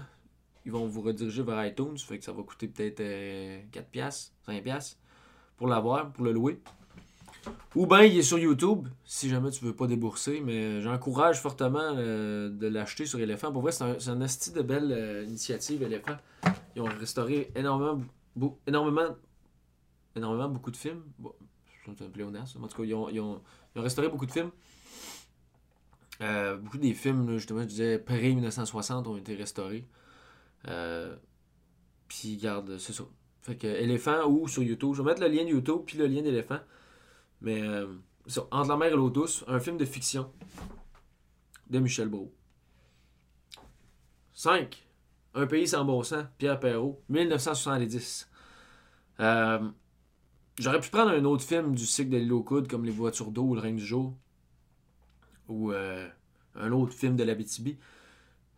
Ils 0.65 0.73
vont 0.73 0.87
vous 0.87 1.01
rediriger 1.03 1.43
vers 1.43 1.65
iTunes, 1.65 1.97
fait 1.97 2.19
que 2.19 2.25
ça 2.25 2.33
va 2.33 2.43
coûter 2.43 2.67
peut-être 2.69 3.01
euh, 3.01 3.61
4 3.73 3.89
piastres, 3.89 4.33
5 4.47 4.63
piastres 4.63 4.97
pour 5.57 5.69
l'avoir, 5.69 6.13
pour 6.13 6.25
le 6.25 6.33
louer. 6.33 6.61
Ou 7.77 7.87
bien 7.87 8.03
il 8.03 8.19
est 8.19 8.23
sur 8.23 8.39
YouTube, 8.39 8.89
si 9.05 9.29
jamais 9.29 9.51
tu 9.51 9.65
veux 9.65 9.75
pas 9.75 9.87
débourser, 9.87 10.41
mais 10.41 10.81
j'encourage 10.81 11.41
fortement 11.41 11.79
euh, 11.97 12.49
de 12.51 12.67
l'acheter 12.67 13.07
sur 13.07 13.21
Elephant. 13.21 13.53
Pour 13.53 13.63
vrai, 13.63 13.71
c'est 13.71 13.85
un, 14.11 14.21
asti 14.21 14.51
de 14.51 14.63
belle 14.63 14.91
euh, 14.91 15.25
initiative, 15.25 15.83
Elephant. 15.85 16.17
Ils 16.75 16.83
ont 16.83 16.87
restauré 16.87 17.53
énormément, 17.55 18.03
énormément, 18.67 19.15
énormément 20.17 20.49
beaucoup 20.49 20.73
de 20.73 20.77
films. 20.77 21.03
Bon, 21.19 21.33
c'est 21.85 22.03
un 22.05 22.09
pléonasme. 22.09 22.65
En 22.65 22.67
tout 22.67 22.79
cas, 22.79 22.83
ils 22.83 22.89
ils 22.91 22.95
ont- 22.95 23.09
ils 23.11 23.21
ont 23.21 23.83
restauré 23.83 24.09
beaucoup 24.09 24.27
de 24.27 24.33
films. 24.33 24.51
Euh, 26.23 26.57
beaucoup 26.57 26.79
des 26.79 26.95
films, 26.95 27.37
justement, 27.37 27.63
je 27.63 27.67
disais, 27.67 27.99
pré-1960 27.99 29.07
ont 29.07 29.17
été 29.17 29.35
restaurés. 29.35 29.87
Euh, 30.69 31.17
puis, 32.09 32.37
garde, 32.37 32.79
c'est 32.79 32.93
ça. 32.93 33.05
Fait 33.43 33.57
que 33.57 33.67
Elephant 33.67 34.27
ou 34.27 34.49
sur 34.49 34.63
YouTube. 34.63 34.95
Je 34.95 35.03
vais 35.03 35.11
mettre 35.11 35.23
le 35.23 35.29
lien 35.29 35.43
YouTube 35.43 35.83
puis 35.87 35.99
le 35.99 36.07
lien 36.07 36.23
d'Elephant. 36.23 36.59
Mais 37.41 37.63
euh, 37.63 37.87
ça, 38.27 38.47
Entre 38.51 38.71
la 38.71 38.77
mer 38.77 38.89
et 38.89 38.97
l'eau 38.97 39.11
douce, 39.11 39.45
un 39.47 39.61
film 39.61 39.77
de 39.77 39.85
fiction 39.85 40.33
de 41.71 41.79
Michel 41.79 42.09
Brault. 42.09 42.33
5. 44.35 44.85
Un 45.35 45.47
pays 45.47 45.69
sans 45.69 45.85
bon 45.85 46.03
sens, 46.03 46.25
Pierre 46.39 46.59
Perrault, 46.59 47.03
1970. 47.09 48.29
Euh, 49.21 49.59
J'aurais 50.59 50.81
pu 50.81 50.89
prendre 50.89 51.11
un 51.11 51.25
autre 51.25 51.45
film 51.45 51.75
du 51.75 51.85
cycle 51.85 52.11
de 52.11 52.17
Lilo 52.17 52.43
Coude 52.43 52.67
comme 52.67 52.85
Les 52.85 52.91
voitures 52.91 53.31
d'eau 53.31 53.43
ou 53.43 53.55
Le 53.55 53.61
règne 53.61 53.77
du 53.77 53.85
jour. 53.85 54.17
Ou 55.49 55.73
euh, 55.73 56.07
un 56.55 56.73
autre 56.73 56.93
film 56.93 57.17
de 57.17 57.25
l'Abitibi. 57.25 57.77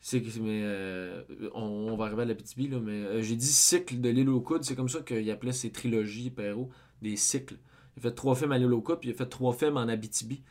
C'est 0.01 0.23
mais 0.41 0.61
euh, 0.63 1.23
on, 1.55 1.97
va 1.97 2.07
arriver 2.07 2.23
à 2.23 2.25
la 2.27 2.35
BTB, 2.35 2.71
là, 2.71 2.79
mais 2.81 2.93
euh, 2.93 3.23
j'ai 3.23 3.35
dit 3.35 3.53
cycle 3.53 4.01
de 4.01 4.09
l'île 4.09 4.29
aux 4.29 4.45
c'est 4.63 4.77
comme 4.77 4.89
ça 4.89 5.01
qu'il 5.01 5.29
appelait 5.31 5.53
ses 5.53 5.73
trilogies, 5.73 6.31
Perrault, 6.31 6.71
des 7.03 7.17
cycles. 7.17 7.57
Il 7.97 8.01
a 8.01 8.03
fait 8.03 8.15
trois 8.15 8.37
films 8.37 8.53
à 8.53 8.59
l'île 8.59 8.73
aux 8.73 8.81
puis 8.81 9.09
il 9.09 9.13
a 9.13 9.15
fait 9.15 9.27
trois 9.27 9.53
films 9.53 9.77
en 9.77 9.89
Abitibi. 9.89 10.43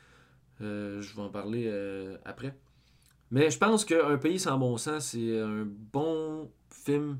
Je 0.59 1.15
vais 1.15 1.21
en 1.21 1.29
parler 1.29 1.71
après. 2.25 2.57
Mais 3.31 3.49
je 3.49 3.57
pense 3.57 3.85
qu'un 3.85 4.17
pays 4.17 4.39
sans 4.39 4.57
bon 4.57 4.75
sens, 4.77 5.11
c'est 5.11 5.39
un 5.39 5.65
bon 5.65 6.51
film 6.69 7.19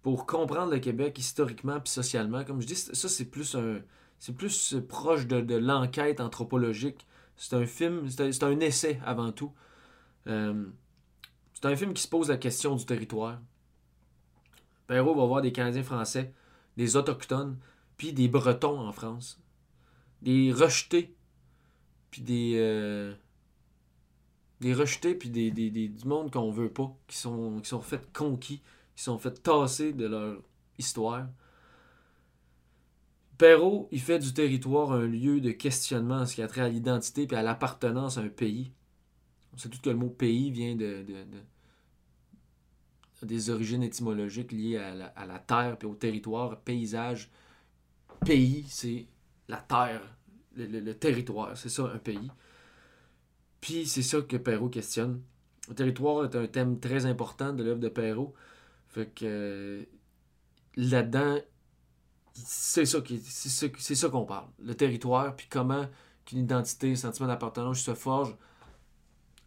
pour 0.00 0.24
comprendre 0.24 0.72
le 0.72 0.78
Québec 0.78 1.18
historiquement 1.18 1.78
puis 1.78 1.90
socialement. 1.90 2.44
Comme 2.44 2.62
je 2.62 2.66
dis, 2.66 2.76
ça 2.76 3.08
c'est 3.08 3.26
plus 3.26 3.54
un. 3.54 3.80
C'est 4.18 4.34
plus 4.34 4.76
proche 4.88 5.26
de 5.26 5.56
l'enquête 5.56 6.20
anthropologique. 6.20 7.06
C'est 7.36 7.54
un 7.54 7.66
film, 7.66 8.08
c'est 8.10 8.42
un, 8.42 8.60
essai 8.60 9.00
avant 9.04 9.32
tout. 9.32 9.52
Euh, 10.28 10.66
c'est 11.54 11.66
un 11.66 11.76
film 11.76 11.94
qui 11.94 12.02
se 12.02 12.08
pose 12.08 12.28
la 12.30 12.36
question 12.38 12.76
du 12.76 12.86
territoire. 12.86 13.40
Perrault 14.86 15.14
va 15.14 15.24
voir 15.26 15.42
des 15.42 15.52
Canadiens 15.52 15.82
français, 15.82 16.32
des 16.76 16.96
Autochtones, 16.96 17.58
puis 17.96 18.12
des 18.12 18.28
Bretons 18.28 18.78
en 18.80 18.92
France. 18.92 19.40
Des 20.22 20.52
rejetés, 20.52 21.14
puis 22.10 22.22
des. 22.22 22.54
euh, 22.56 23.14
des 24.60 24.74
rejetés, 24.74 25.14
puis 25.14 25.30
des, 25.30 25.50
des, 25.50 25.70
des- 25.70 25.88
du 25.88 26.06
monde 26.06 26.30
qu'on 26.32 26.50
veut 26.50 26.70
pas, 26.70 26.94
qui 27.06 27.16
sont, 27.16 27.60
qui 27.60 27.68
sont 27.68 27.80
faits 27.82 28.12
conquis, 28.12 28.62
qui 28.96 29.02
sont 29.02 29.18
faits 29.18 29.42
tasser 29.42 29.92
de 29.92 30.06
leur 30.06 30.40
histoire. 30.78 31.26
Perrault, 33.38 33.88
il 33.92 34.00
fait 34.00 34.18
du 34.18 34.32
territoire 34.34 34.92
un 34.92 35.06
lieu 35.06 35.40
de 35.40 35.50
questionnement 35.52 36.16
en 36.20 36.26
ce 36.26 36.34
qui 36.34 36.42
a 36.42 36.48
trait 36.48 36.62
à 36.62 36.68
l'identité 36.68 37.28
et 37.30 37.34
à 37.36 37.42
l'appartenance 37.42 38.18
à 38.18 38.22
un 38.22 38.28
pays. 38.28 38.72
On 39.54 39.58
sait 39.58 39.68
tout 39.70 39.80
que 39.82 39.90
le 39.90 39.96
mot 39.96 40.10
pays 40.10 40.50
vient 40.52 40.76
de, 40.76 41.02
de- 41.04 41.24
de- 41.24 41.42
des 43.26 43.50
origines 43.50 43.82
étymologiques 43.82 44.52
liées 44.52 44.76
à 44.76 44.94
la, 45.26 45.38
terre 45.38 45.76
et 45.80 45.86
au 45.86 45.94
territoire, 45.94 46.60
paysage. 46.60 47.30
Pays, 48.24 48.64
c'est 48.68 49.06
la 49.48 49.58
terre, 49.58 50.02
le, 50.56 50.66
le- 50.66 50.80
le 50.80 50.94
territoire, 50.94 51.56
c'est 51.56 51.68
ça 51.70 51.84
un 51.94 51.98
pays. 51.98 52.30
Puis 53.60 53.86
c'est 53.86 54.02
ça 54.02 54.20
que 54.22 54.36
Perrault 54.36 54.68
questionne. 54.68 55.22
Le 55.68 55.74
territoire 55.74 56.24
est 56.24 56.36
un 56.36 56.46
thème 56.46 56.78
très 56.80 57.06
important 57.06 57.52
de 57.52 57.64
l'œuvre 57.64 57.80
de 57.80 57.88
Perrault. 57.88 58.34
Fait 58.88 59.06
que 59.14 59.24
euh, 59.26 59.84
là-dedans, 60.76 61.38
c'est 62.34 62.84
ça 62.84 62.98
c'est 63.26 63.94
ça, 63.94 64.08
qu'on 64.08 64.24
parle. 64.24 64.48
Le 64.62 64.74
territoire, 64.74 65.34
puis 65.36 65.46
comment 65.48 65.86
qu'une 66.24 66.38
identité, 66.38 66.92
un 66.92 66.96
sentiment 66.96 67.28
d'appartenance 67.28 67.80
se 67.80 67.94
forge 67.94 68.34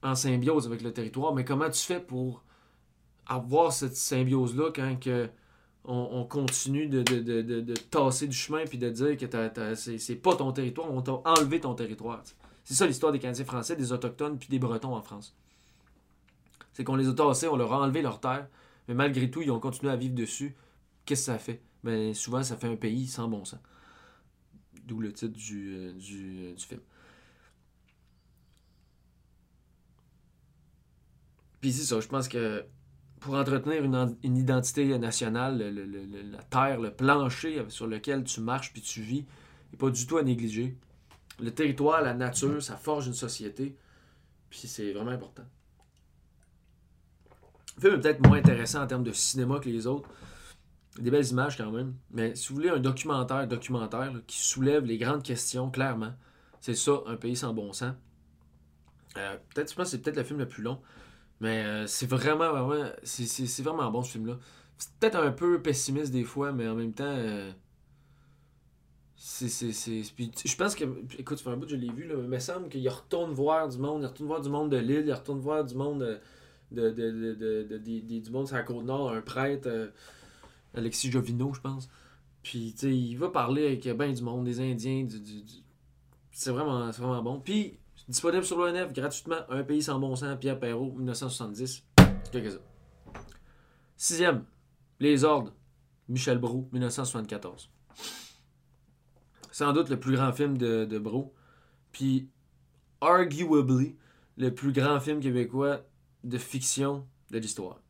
en 0.03 0.15
symbiose 0.15 0.67
avec 0.67 0.81
le 0.81 0.93
territoire. 0.93 1.33
Mais 1.33 1.43
comment 1.43 1.69
tu 1.69 1.81
fais 1.81 1.99
pour 1.99 2.43
avoir 3.25 3.73
cette 3.73 3.95
symbiose-là 3.95 4.71
quand 4.73 4.99
que 4.99 5.29
on, 5.83 6.09
on 6.11 6.25
continue 6.25 6.87
de, 6.87 7.01
de, 7.01 7.21
de, 7.21 7.41
de, 7.41 7.73
tasser 7.73 8.27
du 8.27 8.35
chemin 8.35 8.65
puis 8.65 8.77
de 8.77 8.89
dire 8.89 9.15
que 9.17 9.75
c'est 9.75 10.15
pas 10.15 10.35
ton 10.35 10.51
territoire, 10.51 10.91
on 10.91 11.01
t'a 11.01 11.13
enlevé 11.23 11.61
ton 11.61 11.75
territoire. 11.75 12.21
C'est 12.65 12.73
ça 12.73 12.85
l'histoire 12.85 13.13
des 13.13 13.19
Canadiens 13.19 13.45
français, 13.45 13.75
des 13.77 13.93
Autochtones 13.93 14.37
puis 14.37 14.49
des 14.49 14.59
Bretons 14.59 14.95
en 14.95 15.01
France. 15.01 15.33
C'est 16.73 16.83
qu'on 16.83 16.95
les 16.95 17.07
a 17.07 17.13
tassés, 17.13 17.47
on 17.47 17.55
leur 17.55 17.71
a 17.73 17.79
enlevé 17.79 18.01
leur 18.01 18.19
terre, 18.19 18.47
mais 18.87 18.93
malgré 18.93 19.31
tout, 19.31 19.41
ils 19.41 19.49
ont 19.49 19.59
continué 19.59 19.91
à 19.91 19.95
vivre 19.95 20.13
dessus. 20.13 20.55
Qu'est-ce 21.05 21.27
que 21.27 21.31
ça 21.31 21.39
fait? 21.39 21.61
Ben, 21.83 22.13
souvent, 22.13 22.43
ça 22.43 22.57
fait 22.57 22.67
un 22.67 22.75
pays 22.75 23.07
sans 23.07 23.27
bon 23.27 23.45
sens. 23.45 23.59
D'où 24.85 24.99
le 25.01 25.11
titre 25.11 25.33
du, 25.37 25.75
euh, 25.75 25.91
du, 25.93 26.47
euh, 26.47 26.53
du 26.55 26.65
film. 26.65 26.81
Puis 31.61 31.71
c'est 31.73 31.83
ça, 31.85 31.99
je 31.99 32.07
pense 32.07 32.27
que 32.27 32.65
pour 33.19 33.33
entretenir 33.35 33.83
une, 33.83 34.15
une 34.23 34.37
identité 34.37 34.97
nationale, 34.99 35.57
le- 35.57 35.71
le- 35.71 35.85
le- 36.05 36.21
la 36.31 36.43
terre, 36.43 36.79
le 36.79 36.91
plancher 36.93 37.63
sur 37.69 37.87
lequel 37.87 38.23
tu 38.23 38.41
marches 38.41 38.71
puis 38.73 38.81
tu 38.81 39.01
vis, 39.01 39.25
n'est 39.71 39.77
pas 39.77 39.89
du 39.89 40.05
tout 40.05 40.17
à 40.17 40.23
négliger. 40.23 40.77
Le 41.39 41.51
territoire, 41.53 42.01
la 42.03 42.13
nature, 42.13 42.61
ça 42.63 42.77
forge 42.77 43.07
une 43.07 43.13
société. 43.13 43.75
Puis 44.49 44.67
c'est 44.67 44.93
vraiment 44.93 45.11
important. 45.11 45.43
Le 47.77 47.81
film 47.81 47.93
est 47.95 47.99
peut-être 48.01 48.27
moins 48.27 48.37
intéressant 48.39 48.81
en 48.83 48.87
termes 48.87 49.03
de 49.03 49.11
cinéma 49.13 49.59
que 49.59 49.69
les 49.69 49.87
autres. 49.87 50.09
Des 50.99 51.11
belles 51.11 51.27
images 51.27 51.57
quand 51.57 51.71
même. 51.71 51.93
Mais 52.11 52.35
si 52.35 52.49
vous 52.49 52.55
voulez 52.55 52.69
un 52.69 52.79
documentaire, 52.79 53.47
documentaire 53.47 54.11
qui 54.25 54.39
soulève 54.39 54.83
les 54.85 54.97
grandes 54.97 55.23
questions, 55.23 55.69
clairement, 55.69 56.13
c'est 56.59 56.75
ça, 56.75 57.01
Un 57.05 57.15
pays 57.17 57.35
sans 57.35 57.53
bon 57.53 57.71
sens. 57.73 57.93
Euh, 59.17 59.37
peut-être, 59.53 59.69
je 59.71 59.75
pense 59.75 59.85
que 59.85 59.91
c'est 59.91 60.01
peut-être 60.01 60.17
le 60.17 60.23
film 60.23 60.39
le 60.39 60.47
plus 60.47 60.63
long. 60.63 60.79
Mais 61.39 61.63
euh, 61.65 61.87
c'est 61.87 62.07
vraiment, 62.07 62.51
vraiment, 62.51 62.89
c'est, 63.03 63.61
vraiment 63.61 63.91
bon 63.91 64.01
ce 64.01 64.11
film-là. 64.13 64.37
C'est 64.77 64.91
peut-être 64.99 65.15
un 65.17 65.31
peu 65.31 65.61
pessimiste 65.61 66.11
des 66.11 66.23
fois, 66.23 66.51
mais 66.51 66.67
en 66.67 66.75
même 66.75 66.93
temps, 66.93 67.03
euh, 67.05 67.51
c'est, 69.15 69.47
je 69.49 70.55
pense 70.55 70.75
que, 70.75 70.83
écoute, 71.17 71.39
fait 71.39 71.49
un 71.49 71.57
bout 71.57 71.65
que 71.65 71.71
je 71.71 71.75
l'ai 71.75 71.91
vu, 71.91 72.07
là, 72.07 72.15
mais 72.15 72.23
il 72.23 72.29
me 72.29 72.39
semble 72.39 72.69
qu'il 72.69 72.87
retourne 72.87 73.31
voir 73.31 73.67
du 73.67 73.77
monde, 73.79 74.01
il 74.03 74.05
retourne 74.05 74.27
voir 74.27 74.41
du 74.41 74.49
monde 74.49 74.71
de 74.71 74.77
l'île, 74.77 75.05
il 75.07 75.13
retourne 75.13 75.39
voir 75.39 75.63
du 75.65 75.73
monde 75.75 76.03
euh, 76.03 76.17
de, 76.71 76.89
de, 76.91 77.33
de, 77.33 77.63
de- 77.77 78.19
du 78.19 78.31
monde 78.31 78.47
sur 78.47 78.55
la 78.55 78.63
Côte-Nord, 78.63 79.11
un 79.11 79.21
prêtre, 79.21 79.67
Alexis 80.73 81.11
Jovino, 81.11 81.53
je 81.53 81.61
pense. 81.61 81.89
Puis, 82.43 82.73
tu 82.73 82.79
sais, 82.79 82.95
il 82.95 83.15
va 83.15 83.29
parler 83.29 83.65
avec 83.65 83.87
ben 83.97 84.13
du 84.13 84.21
monde, 84.23 84.45
des 84.45 84.59
Indiens, 84.59 85.07
c'est 86.31 86.51
vraiment, 86.51 86.89
vraiment 86.91 87.21
bon. 87.23 87.39
Puis, 87.39 87.79
disponible 88.07 88.45
sur 88.45 88.57
l'ONF 88.57 88.93
gratuitement, 88.93 89.37
Un 89.49 89.63
pays 89.63 89.81
sans 89.83 89.99
bon 89.99 90.15
sens, 90.15 90.37
Pierre 90.39 90.59
Perrault, 90.59 90.93
1970. 90.93 91.83
C'est 92.31 92.43
que 92.43 92.49
ça? 92.49 92.59
Sixième, 93.95 94.45
Les 94.99 95.23
Ordres, 95.23 95.53
Michel 96.07 96.37
Brault, 96.37 96.69
1974. 96.71 97.69
Sans 99.51 99.73
doute 99.73 99.89
le 99.89 99.99
plus 99.99 100.15
grand 100.15 100.31
film 100.31 100.57
de, 100.57 100.85
de 100.85 100.99
Brault. 100.99 101.33
Puis, 101.91 102.29
arguably, 103.01 103.95
le 104.37 104.53
plus 104.53 104.71
grand 104.71 104.99
film 104.99 105.19
québécois 105.19 105.81
de 106.23 106.37
fiction 106.37 107.07
de 107.31 107.39
l'histoire. 107.39 107.81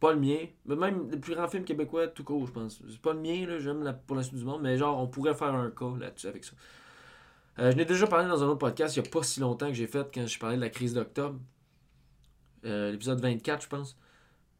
Pas 0.00 0.12
le 0.14 0.18
mien, 0.20 0.38
mais 0.64 0.76
même 0.76 1.10
le 1.10 1.20
plus 1.20 1.34
grand 1.34 1.46
film 1.46 1.62
québécois 1.64 2.08
tout 2.08 2.24
court, 2.24 2.46
je 2.46 2.52
pense. 2.52 2.82
C'est 2.88 3.00
pas 3.00 3.12
le 3.12 3.20
mien, 3.20 3.46
là, 3.46 3.58
j'aime 3.58 3.82
la, 3.82 3.92
pour 3.92 4.16
la 4.16 4.22
suite 4.22 4.38
du 4.38 4.44
monde, 4.44 4.62
mais 4.62 4.78
genre, 4.78 4.98
on 4.98 5.06
pourrait 5.06 5.34
faire 5.34 5.54
un 5.54 5.70
cas 5.70 5.92
là-dessus 5.98 6.26
avec 6.26 6.44
ça. 6.44 6.52
Euh, 7.58 7.70
je 7.72 7.76
n'ai 7.76 7.84
déjà 7.84 8.06
parlé 8.06 8.26
dans 8.28 8.42
un 8.42 8.46
autre 8.46 8.58
podcast 8.58 8.96
il 8.96 9.02
n'y 9.02 9.08
a 9.08 9.10
pas 9.10 9.22
si 9.22 9.40
longtemps 9.40 9.66
que 9.68 9.74
j'ai 9.74 9.86
fait 9.86 10.08
quand 10.14 10.26
je 10.26 10.38
parlais 10.38 10.56
de 10.56 10.60
la 10.62 10.70
crise 10.70 10.94
d'octobre. 10.94 11.38
Euh, 12.64 12.92
L'épisode 12.92 13.20
24, 13.20 13.62
je 13.64 13.68
pense. 13.68 13.96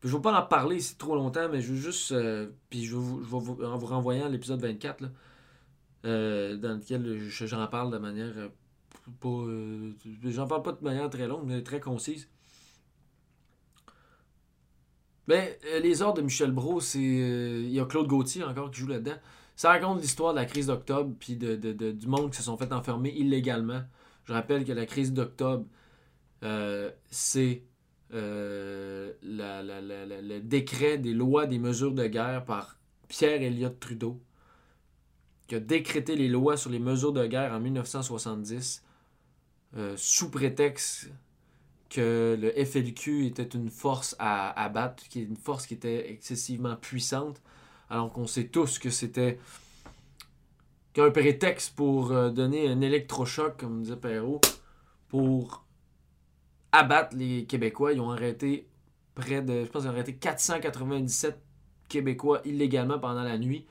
Je 0.02 0.08
ne 0.08 0.12
vais 0.14 0.20
pas 0.20 0.38
en 0.38 0.42
parler 0.46 0.76
ici 0.76 0.96
trop 0.96 1.14
longtemps, 1.14 1.48
mais 1.50 1.60
je 1.62 1.72
veux 1.72 1.78
juste. 1.78 2.12
euh, 2.12 2.48
puis 2.68 2.84
je 2.84 2.94
vous, 2.96 3.22
je 3.22 3.30
vais 3.30 3.38
vous- 3.38 3.64
en 3.64 3.78
vous 3.78 3.86
renvoyant 3.86 4.26
à 4.26 4.28
l'épisode 4.28 4.60
24, 4.60 5.00
là, 5.02 5.08
dans 6.02 6.78
lequel 6.78 7.18
je- 7.18 7.46
j'en 7.46 7.66
parle 7.66 7.90
de 7.92 7.98
manière. 7.98 8.32
pas. 9.20 9.28
j'en 10.24 10.46
parle 10.46 10.62
pas 10.62 10.72
de 10.72 10.84
manière 10.84 11.08
très 11.10 11.26
longue, 11.26 11.44
mais 11.46 11.62
très 11.62 11.80
concise. 11.80 12.28
Ben, 15.30 15.48
euh, 15.66 15.78
les 15.78 16.02
ordres 16.02 16.16
de 16.16 16.22
Michel 16.22 16.50
Brault, 16.50 16.80
c'est. 16.80 16.98
euh, 16.98 17.62
Il 17.62 17.70
y 17.70 17.78
a 17.78 17.84
Claude 17.84 18.08
Gauthier 18.08 18.42
encore 18.42 18.72
qui 18.72 18.80
joue 18.80 18.88
là-dedans. 18.88 19.14
Ça 19.54 19.68
raconte 19.68 20.00
l'histoire 20.00 20.34
de 20.34 20.40
la 20.40 20.44
crise 20.44 20.66
d'octobre 20.66 21.14
puis 21.20 21.36
de, 21.36 21.54
du 21.54 22.06
monde 22.08 22.32
qui 22.32 22.38
se 22.38 22.42
sont 22.42 22.56
fait 22.56 22.72
enfermer 22.72 23.10
illégalement. 23.10 23.80
Je 24.24 24.32
rappelle 24.32 24.64
que 24.64 24.72
la 24.72 24.86
crise 24.86 25.12
d'octobre, 25.12 25.66
euh, 26.42 26.90
c'est 27.10 27.62
le 28.10 29.12
décret 30.40 30.98
des 30.98 31.12
lois 31.14 31.46
des 31.46 31.60
mesures 31.60 31.92
de 31.92 32.08
guerre 32.08 32.44
par 32.44 32.76
Pierre 33.06 33.40
Elliott 33.40 33.78
Trudeau, 33.78 34.20
qui 35.46 35.54
a 35.54 35.60
décrété 35.60 36.16
les 36.16 36.26
lois 36.28 36.56
sur 36.56 36.70
les 36.70 36.80
mesures 36.80 37.12
de 37.12 37.24
guerre 37.24 37.52
en 37.52 37.60
1970 37.60 38.82
euh, 39.76 39.94
sous 39.96 40.28
prétexte 40.28 41.08
que 41.90 42.38
le 42.40 42.64
FLQ 42.64 43.26
était 43.26 43.42
une 43.42 43.68
force 43.68 44.16
à 44.18 44.62
abattre, 44.62 45.02
qui 45.08 45.20
est 45.20 45.24
une 45.24 45.36
force 45.36 45.66
qui 45.66 45.74
était 45.74 46.10
excessivement 46.10 46.76
puissante, 46.76 47.42
alors 47.90 48.12
qu'on 48.12 48.26
sait 48.26 48.46
tous 48.46 48.78
que 48.78 48.90
c'était 48.90 49.38
qu'un 50.92 51.10
prétexte 51.10 51.74
pour 51.74 52.12
euh, 52.12 52.30
donner 52.30 52.68
un 52.68 52.80
électrochoc, 52.80 53.56
comme 53.58 53.82
disait 53.82 53.96
Perrault, 53.96 54.40
pour 55.08 55.64
abattre 56.72 57.16
les 57.16 57.44
Québécois. 57.44 57.92
Ils 57.92 58.00
ont 58.00 58.10
arrêté 58.10 58.68
près 59.14 59.42
de, 59.42 59.64
je 59.64 59.70
pense, 59.70 59.84
ils 59.84 59.88
ont 59.88 59.90
arrêté 59.90 60.14
497 60.14 61.40
Québécois 61.88 62.40
illégalement 62.44 62.98
pendant 62.98 63.22
la 63.22 63.38
nuit, 63.38 63.66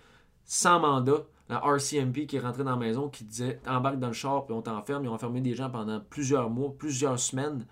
sans 0.46 0.80
mandat. 0.80 1.26
La 1.48 1.64
RCMP 1.66 2.28
qui 2.28 2.36
est 2.36 2.40
rentrée 2.42 2.64
dans 2.64 2.72
la 2.72 2.78
maison, 2.78 3.10
qui 3.10 3.24
disait 3.24 3.60
embarque 3.66 3.98
dans 3.98 4.10
le 4.10 4.14
char 4.14 4.46
puis 4.46 4.54
on 4.54 4.62
t'enferme. 4.62 5.04
Ils 5.04 5.08
ont 5.08 5.14
enfermé 5.14 5.42
des 5.42 5.56
gens 5.56 5.72
pendant 5.72 6.00
plusieurs 6.00 6.52
mois, 6.52 6.76
plusieurs 6.78 7.18
semaines, 7.18 7.66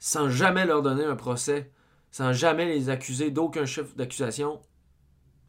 sans 0.00 0.28
jamais 0.28 0.66
leur 0.66 0.82
donner 0.82 1.04
un 1.04 1.14
procès, 1.14 1.70
sans 2.10 2.32
jamais 2.32 2.66
les 2.66 2.88
accuser 2.88 3.30
d'aucun 3.30 3.66
chef 3.66 3.94
d'accusation. 3.94 4.60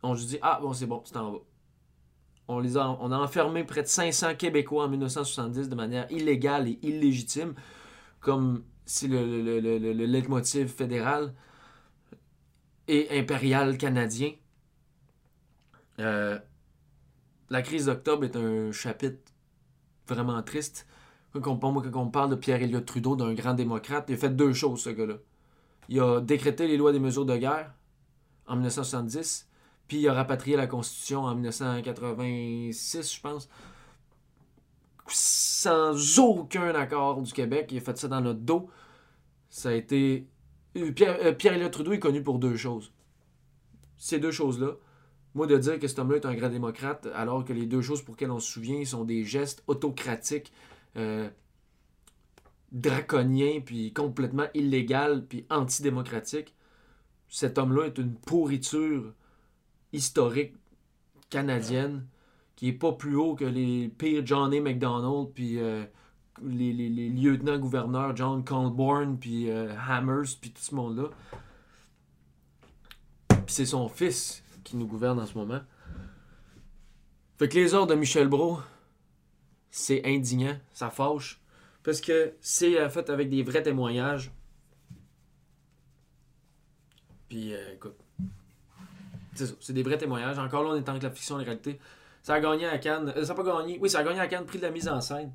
On 0.04 0.14
juste 0.14 0.30
dit 0.30 0.40
Ah, 0.44 0.60
bon, 0.62 0.74
c'est 0.74 0.86
bon, 0.86 1.00
tu 1.00 1.12
t'en 1.12 1.32
vas. 1.32 1.40
On, 2.48 3.12
a, 3.12 3.18
enfermé 3.18 3.64
près 3.64 3.82
de 3.82 3.88
500 3.88 4.36
Québécois 4.36 4.84
en 4.84 4.90
1970 4.90 5.70
de 5.70 5.76
manière 5.76 6.12
illégale 6.12 6.68
et 6.68 6.80
illégitime 6.82 7.54
comme 8.20 8.66
le, 9.04 9.60
le 9.60 10.06
leitmotiv 10.06 10.68
fédéral 10.68 11.34
et 12.90 13.18
impérial 13.18 13.78
canadien. 13.78 14.34
Euh, 16.00 16.38
la 17.50 17.62
crise 17.62 17.86
d'octobre 17.86 18.26
est 18.26 18.36
un 18.36 18.74
chapitre 18.74 19.32
vraiment 20.08 20.42
triste. 20.44 20.88
Quand 21.34 21.64
on, 21.64 21.82
quand 21.82 22.02
on 22.02 22.10
parle 22.10 22.32
de 22.32 22.36
Pierre-Éliott 22.36 22.86
Trudeau, 22.86 23.16
d'un 23.16 23.34
grand 23.34 23.54
démocrate, 23.54 24.06
il 24.10 24.16
a 24.16 24.18
fait 24.18 24.36
deux 24.36 24.54
choses, 24.54 24.82
ce 24.82 24.90
gars-là. 24.90 25.16
Il 25.90 26.00
a 26.00 26.22
décrété 26.22 26.68
les 26.68 26.78
lois 26.78 26.92
des 26.92 27.00
mesures 27.00 27.26
de 27.26 27.38
guerre 27.38 27.74
en 28.48 28.56
1970, 28.56 29.50
puis 29.88 30.00
il 30.00 30.08
a 30.08 30.14
rapatrié 30.14 30.58
la 30.58 30.68
Constitution 30.68 31.24
en 31.24 31.34
1986, 31.36 33.16
je 33.16 33.22
pense, 33.22 33.50
sans 35.08 36.20
aucun 36.20 36.74
accord 36.76 37.22
du 37.22 37.32
Québec. 37.32 37.70
Il 37.72 37.78
a 37.78 37.82
fait 37.82 37.98
ça 37.98 38.08
dans 38.08 38.22
notre 38.22 38.40
dos. 38.40 38.70
Ça 39.50 39.70
a 39.70 39.74
été. 39.74 40.28
Euh, 40.78 40.92
Pierre, 40.92 41.38
Pierre 41.38 41.72
Trudeau 41.72 41.92
est 41.94 42.00
connu 42.00 42.24
pour 42.24 42.40
deux 42.40 42.56
choses. 42.56 42.94
Ces 43.98 44.20
deux 44.20 44.32
choses-là. 44.32 44.76
Moi, 45.34 45.48
de 45.48 45.58
dire 45.58 45.80
que 45.80 45.88
cet 45.88 46.00
homme-là 46.00 46.18
est 46.18 46.26
un 46.26 46.34
grand 46.34 46.50
démocrate, 46.50 47.08
alors 47.16 47.46
que 47.46 47.54
les 47.54 47.66
deux 47.66 47.82
choses 47.82 48.02
pour 48.02 48.16
lesquelles 48.16 48.32
on 48.32 48.40
se 48.40 48.52
souvient 48.52 48.84
sont 48.84 49.06
des 49.06 49.24
gestes 49.24 49.64
autocratiques, 49.68 50.52
euh, 50.98 51.30
draconiens, 52.72 53.62
puis 53.62 53.94
complètement 53.94 54.48
illégaux, 54.54 55.22
puis 55.28 55.46
antidémocratiques. 55.50 56.56
Cet 57.28 57.58
homme-là 57.58 57.86
est 57.86 57.98
une 57.98 58.16
pourriture 58.16 59.14
historique 59.94 60.54
canadienne 61.30 62.06
qui 62.56 62.68
est 62.68 62.74
pas 62.74 62.92
plus 62.92 63.16
haut 63.16 63.36
que 63.36 63.46
les 63.46 63.88
pires 63.88 64.22
John 64.26 64.54
A. 64.54 64.62
McDonald, 64.62 65.30
puis 65.34 65.60
euh, 65.60 65.84
les, 66.44 66.74
lieutenants-gouverneurs 67.10 68.16
John 68.16 68.44
Colborne, 68.44 69.18
puis 69.18 69.50
euh, 69.50 69.74
Hammers, 69.88 70.38
puis 70.40 70.52
tout 70.52 70.62
ce 70.62 70.76
monde-là. 70.76 71.10
Puis 73.30 73.56
c'est 73.56 73.66
son 73.66 73.90
fils 73.90 74.44
qui 74.64 74.78
nous 74.78 74.86
gouverne 74.86 75.20
en 75.20 75.26
ce 75.26 75.38
moment. 75.38 75.62
Fait 77.40 77.50
que 77.50 77.56
les 77.56 77.74
ordres 77.74 77.96
de 77.96 78.00
Michel 78.00 78.28
Brault, 78.28 78.60
c'est 79.72 80.06
indignant, 80.06 80.58
ça 80.74 80.90
fâche. 80.90 81.40
Parce 81.84 82.02
que 82.02 82.34
c'est 82.42 82.80
euh, 82.80 82.90
fait 82.90 83.10
avec 83.10 83.30
des 83.30 83.42
vrais 83.42 83.64
témoignages. 83.64 84.32
Puis, 87.30 87.54
euh, 87.54 87.74
écoute, 87.74 87.96
c'est 89.34 89.48
ça, 89.48 89.54
c'est 89.60 89.74
des 89.74 89.82
vrais 89.82 89.98
témoignages. 89.98 90.38
Encore 90.38 90.64
là, 90.64 90.72
on 90.72 90.76
est 90.76 90.88
en 90.90 91.00
que 91.00 91.04
la 91.04 91.12
fiction 91.12 91.38
et 91.38 91.40
la 91.40 91.46
réalité. 91.46 91.80
Ça 92.22 92.36
a 92.36 92.40
gagné 92.40 92.68
à 92.68 92.78
Cannes. 92.78 93.14
Euh, 93.16 93.24
ça 93.24 93.34
n'a 93.34 93.44
pas 93.44 93.60
gagné. 93.60 93.80
Oui, 93.82 93.90
ça 93.90 94.00
a 94.00 94.04
gagné 94.04 94.20
à 94.20 94.28
Cannes, 94.28 94.46
prix 94.46 94.60
de 94.60 94.64
la 94.64 94.72
mise 94.72 94.88
en 94.88 95.02
scène. 95.02 95.32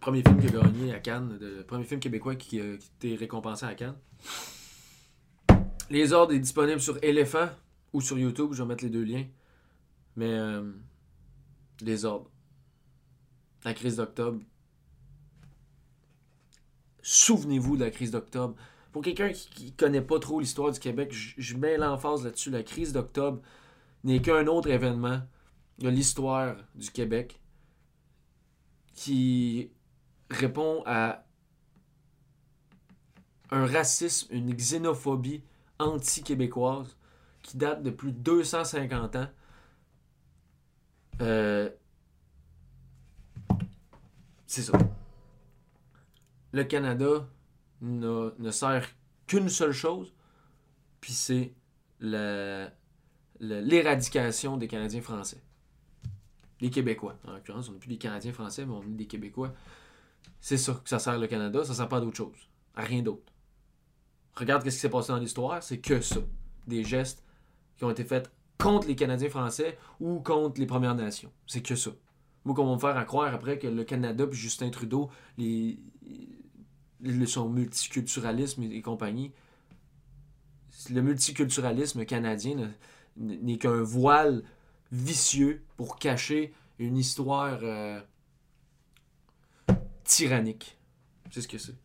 Premier 0.00 0.22
film 0.22 0.40
qui 0.40 0.48
a 0.48 0.62
gagné 0.62 0.92
à 0.92 0.98
Cannes, 0.98 1.38
premier 1.68 1.84
film 1.84 2.00
québécois 2.00 2.34
qui, 2.34 2.60
a 2.60 2.74
été 2.74 3.14
récompensé 3.14 3.66
à 3.66 3.74
Cannes. 3.74 3.94
Les 5.90 6.12
ordres 6.12 6.32
est 6.32 6.40
disponible 6.40 6.80
sur 6.80 6.98
Elephant 7.02 7.50
ou 7.92 8.00
sur 8.00 8.18
YouTube. 8.18 8.48
Je 8.52 8.64
vais 8.64 8.68
mettre 8.68 8.82
les 8.82 8.90
deux 8.90 9.04
liens. 9.04 9.24
Mais 10.16 10.36
les 11.82 12.04
ordres. 12.04 12.31
La 13.64 13.74
crise 13.74 13.96
d'octobre, 13.96 14.40
souvenez-vous 17.02 17.76
de 17.76 17.84
la 17.84 17.90
crise 17.90 18.10
d'octobre. 18.10 18.54
Pour 18.92 19.02
quelqu'un 19.02 19.32
qui 19.32 19.66
ne 19.66 19.70
connaît 19.70 20.02
pas 20.02 20.18
trop 20.18 20.40
l'histoire 20.40 20.70
du 20.70 20.80
Québec, 20.80 21.12
je, 21.12 21.56
mets 21.56 21.76
l'emphase 21.76 22.24
là-dessus. 22.24 22.50
La 22.50 22.62
crise 22.62 22.92
d'octobre 22.92 23.40
n'est 24.04 24.20
qu'un 24.20 24.46
autre 24.46 24.68
événement 24.68 25.20
de 25.78 25.88
l'histoire 25.88 26.56
du 26.74 26.90
Québec 26.90 27.40
qui 28.94 29.70
répond 30.30 30.82
à 30.86 31.24
un 33.50 33.66
racisme, 33.66 34.28
une 34.30 34.54
xénophobie 34.54 35.42
anti-québécoise 35.78 36.96
qui 37.42 37.56
date 37.56 37.82
de 37.82 37.90
plus 37.90 38.12
de 38.12 38.18
250 38.18 39.16
ans. 39.16 39.28
Euh, 41.20 41.70
c'est 44.52 44.62
ça 44.62 44.78
le 46.52 46.64
Canada 46.64 47.26
ne 47.80 48.50
sert 48.50 48.86
qu'une 49.26 49.48
seule 49.48 49.72
chose, 49.72 50.12
puis 51.00 51.12
c'est 51.12 51.54
l'éradication 53.40 54.56
des 54.56 54.68
Canadiens 54.68 55.00
français. 55.00 55.42
Les 56.60 56.70
Québécois. 56.70 57.16
En 57.26 57.32
l'occurrence, 57.32 57.68
on 57.68 57.72
n'est 57.72 57.78
plus 57.78 57.88
des 57.88 57.98
Canadiens 57.98 58.32
français, 58.32 58.64
mais 58.64 58.72
on 58.72 58.82
est 58.82 58.96
des 58.96 59.06
Québécois. 59.06 59.52
C'est 60.40 60.58
ça 60.58 60.74
que 60.74 60.88
ça 60.88 61.00
sert 61.00 61.18
le 61.18 61.26
Canada, 61.26 61.64
ça 61.64 61.74
sert 61.74 61.88
pas 61.88 62.00
d'autre 62.00 62.16
chose, 62.16 62.48
à 62.76 62.82
rien 62.82 63.02
d'autre. 63.02 63.32
Regarde 64.34 64.62
ce 64.62 64.68
qui 64.68 64.80
s'est 64.80 64.88
passé 64.88 65.12
dans 65.12 65.18
l'histoire, 65.18 65.62
c'est 65.62 65.78
que 65.78 66.00
ça. 66.00 66.20
Des 66.66 66.84
gestes 66.84 67.24
qui 67.76 67.84
ont 67.84 67.90
été 67.90 68.04
faits 68.04 68.30
contre 68.58 68.86
les 68.86 68.94
Canadiens 68.94 69.28
français 69.28 69.76
ou 69.98 70.20
contre 70.20 70.60
les 70.60 70.66
Premières 70.66 70.94
Nations. 70.94 71.32
C'est 71.46 71.62
que 71.62 71.74
ça. 71.74 71.90
Moi, 72.44 72.54
qu'on 72.54 72.66
va 72.66 72.74
me 72.74 72.78
faire 72.78 73.06
croire 73.06 73.32
après 73.32 73.58
que 73.58 73.68
le 73.68 73.84
Canada 73.84 74.26
puis 74.26 74.38
Justin 74.38 74.70
Trudeau, 74.70 75.10
son 77.26 77.48
multiculturalisme 77.48 78.62
et 78.64 78.82
compagnie. 78.82 79.32
Le 80.90 81.02
multiculturalisme 81.02 82.04
canadien 82.04 82.72
n'est 83.16 83.58
qu'un 83.58 83.82
voile 83.82 84.42
vicieux 84.90 85.62
pour 85.76 85.98
cacher 85.98 86.52
une 86.78 86.96
histoire 86.96 87.60
euh, 87.62 88.00
tyrannique. 90.04 90.76
C'est 91.30 91.42
ce 91.42 91.48
que 91.48 91.58
c'est. 91.58 91.76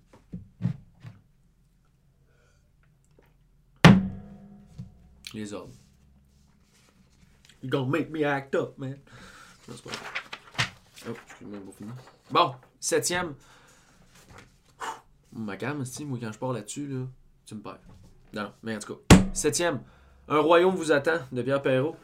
Les 5.33 5.53
ordres. 5.53 5.73
You 7.61 7.69
gonna 7.69 7.89
make 7.89 8.09
me 8.09 8.23
act 8.23 8.55
up, 8.55 8.77
man. 8.77 8.97
Oh, 11.09 11.13
bon, 12.31 12.55
septième. 12.79 13.35
Ma 15.31 15.55
gamme, 15.55 15.83
moi, 16.05 16.17
quand 16.21 16.31
je 16.31 16.39
pars 16.39 16.53
là-dessus, 16.53 16.87
là, 16.87 17.05
tu 17.45 17.55
me 17.55 17.61
perds. 17.61 17.79
Non, 18.33 18.51
mais 18.63 18.75
en 18.75 18.79
tout 18.79 18.95
cas. 18.95 19.17
Septième, 19.33 19.81
Un 20.27 20.39
royaume 20.39 20.75
vous 20.75 20.91
attend, 20.91 21.19
de 21.31 21.41
Pierre 21.41 21.61
Perrault. 21.61 21.95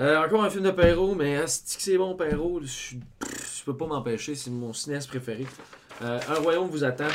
Euh, 0.00 0.22
encore 0.22 0.42
un 0.42 0.50
film 0.50 0.64
de 0.64 0.70
Perrault, 0.72 1.14
mais 1.14 1.44
c'est 1.46 1.96
bon, 1.96 2.16
Perrault. 2.16 2.60
Je, 2.62 2.96
peux 3.64 3.76
pas 3.76 3.86
m'empêcher, 3.86 4.34
c'est 4.34 4.50
mon 4.50 4.72
cinéaste 4.72 5.08
préféré. 5.08 5.46
Euh, 6.02 6.20
un 6.28 6.34
royaume 6.34 6.68
vous 6.68 6.84
attend. 6.84 7.08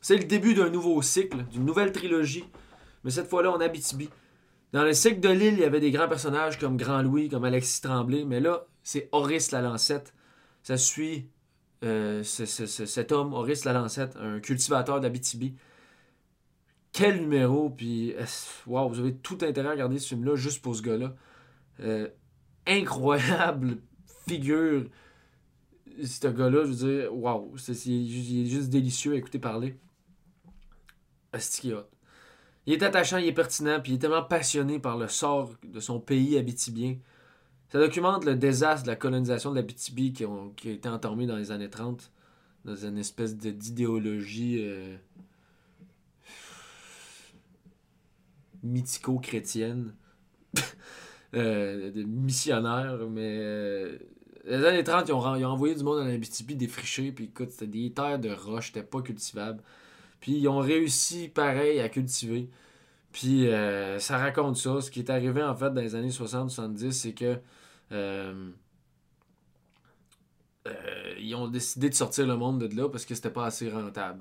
C'est 0.00 0.16
le 0.16 0.24
début 0.24 0.54
d'un 0.54 0.70
nouveau 0.70 1.00
cycle, 1.02 1.44
d'une 1.44 1.64
nouvelle 1.64 1.92
trilogie, 1.92 2.44
mais 3.04 3.10
cette 3.10 3.28
fois-là 3.28 3.52
en 3.52 3.60
Abitibi. 3.60 4.08
Dans 4.72 4.82
le 4.82 4.92
cycle 4.92 5.20
de 5.20 5.28
l'île, 5.28 5.54
il 5.54 5.60
y 5.60 5.64
avait 5.64 5.80
des 5.80 5.92
grands 5.92 6.08
personnages 6.08 6.58
comme 6.58 6.76
Grand 6.76 7.02
Louis, 7.02 7.28
comme 7.28 7.44
Alexis 7.44 7.80
Tremblay, 7.82 8.24
mais 8.24 8.40
là, 8.40 8.66
c'est 8.82 9.08
Horace 9.12 9.50
la 9.52 9.60
Lancette. 9.60 10.13
Ça 10.64 10.78
suit 10.78 11.28
euh, 11.84 12.22
cet 12.22 13.12
homme, 13.12 13.34
Horace 13.34 13.66
Lalancette, 13.66 14.16
un 14.16 14.40
cultivateur 14.40 14.98
d'Abitibi. 14.98 15.54
Quel 16.90 17.20
numéro, 17.20 17.68
puis 17.68 18.14
wow, 18.66 18.88
vous 18.88 18.98
avez 18.98 19.14
tout 19.14 19.38
intérêt 19.42 19.68
à 19.68 19.72
regarder 19.72 19.98
ce 19.98 20.08
film-là 20.08 20.36
juste 20.36 20.62
pour 20.62 20.74
ce 20.74 20.80
gars-là. 20.80 21.14
Euh, 21.80 22.08
incroyable 22.66 23.76
figure. 24.26 24.86
Ce 26.02 26.26
gars-là, 26.28 26.64
je 26.64 26.70
veux 26.70 27.02
dire, 27.02 27.14
wow, 27.14 27.54
il 27.84 28.46
est 28.46 28.50
juste 28.50 28.70
délicieux 28.70 29.12
à 29.12 29.16
écouter 29.16 29.38
parler. 29.38 29.78
Il 32.64 32.72
est 32.72 32.82
attachant, 32.82 33.18
il 33.18 33.26
est 33.26 33.32
pertinent, 33.32 33.80
puis 33.82 33.92
il 33.92 33.94
est 33.96 33.98
tellement 33.98 34.24
passionné 34.24 34.78
par 34.78 34.96
le 34.96 35.08
sort 35.08 35.52
de 35.62 35.80
son 35.80 36.00
pays 36.00 36.38
abitibien. 36.38 36.96
Ça 37.70 37.78
documente 37.78 38.24
le 38.24 38.36
désastre 38.36 38.84
de 38.84 38.90
la 38.90 38.96
colonisation 38.96 39.50
de 39.50 39.56
la 39.56 39.62
BTB 39.62 40.12
qui, 40.12 40.24
a 40.24 40.70
été 40.70 40.88
entamé 40.88 41.26
dans 41.26 41.36
les 41.36 41.50
années 41.50 41.70
30, 41.70 42.10
dans 42.64 42.76
une 42.76 42.98
espèce 42.98 43.36
d'idéologie 43.36 44.58
euh, 44.60 44.96
mythico-chrétienne, 48.62 49.92
euh, 51.34 51.90
de 51.90 52.02
missionnaire, 52.04 52.98
mais 53.10 53.38
euh, 53.40 53.98
les 54.46 54.64
années 54.64 54.84
30, 54.84 55.08
ils 55.08 55.12
ont, 55.12 55.20
envoyé 55.20 55.74
du 55.74 55.82
monde 55.82 55.98
dans 55.98 56.04
la 56.04 56.16
BTB 56.16 56.52
défriché, 56.52 57.12
puis 57.12 57.24
écoute, 57.24 57.50
c'était 57.50 57.66
des 57.66 57.90
terres 57.92 58.18
de 58.18 58.30
roche, 58.30 58.68
c'était 58.68 58.86
pas 58.86 59.02
cultivable. 59.02 59.62
Puis 60.20 60.32
ils 60.32 60.48
ont 60.48 60.58
réussi, 60.58 61.28
pareil, 61.28 61.80
à 61.80 61.88
cultiver. 61.88 62.48
Puis 63.14 63.48
ça 64.00 64.18
raconte 64.18 64.56
ça. 64.56 64.82
Ce 64.82 64.90
qui 64.90 64.98
est 64.98 65.08
arrivé 65.08 65.42
en 65.42 65.54
fait 65.54 65.70
dans 65.70 65.80
les 65.80 65.94
années 65.94 66.10
60-70, 66.10 66.90
c'est 66.90 67.12
que 67.12 67.38
euh, 67.92 68.50
euh, 70.66 71.14
ils 71.18 71.34
ont 71.34 71.48
décidé 71.48 71.90
de 71.90 71.94
sortir 71.94 72.26
le 72.26 72.36
monde 72.36 72.66
de 72.66 72.76
là 72.76 72.88
parce 72.88 73.04
que 73.04 73.14
c'était 73.14 73.30
pas 73.30 73.46
assez 73.46 73.70
rentable. 73.70 74.20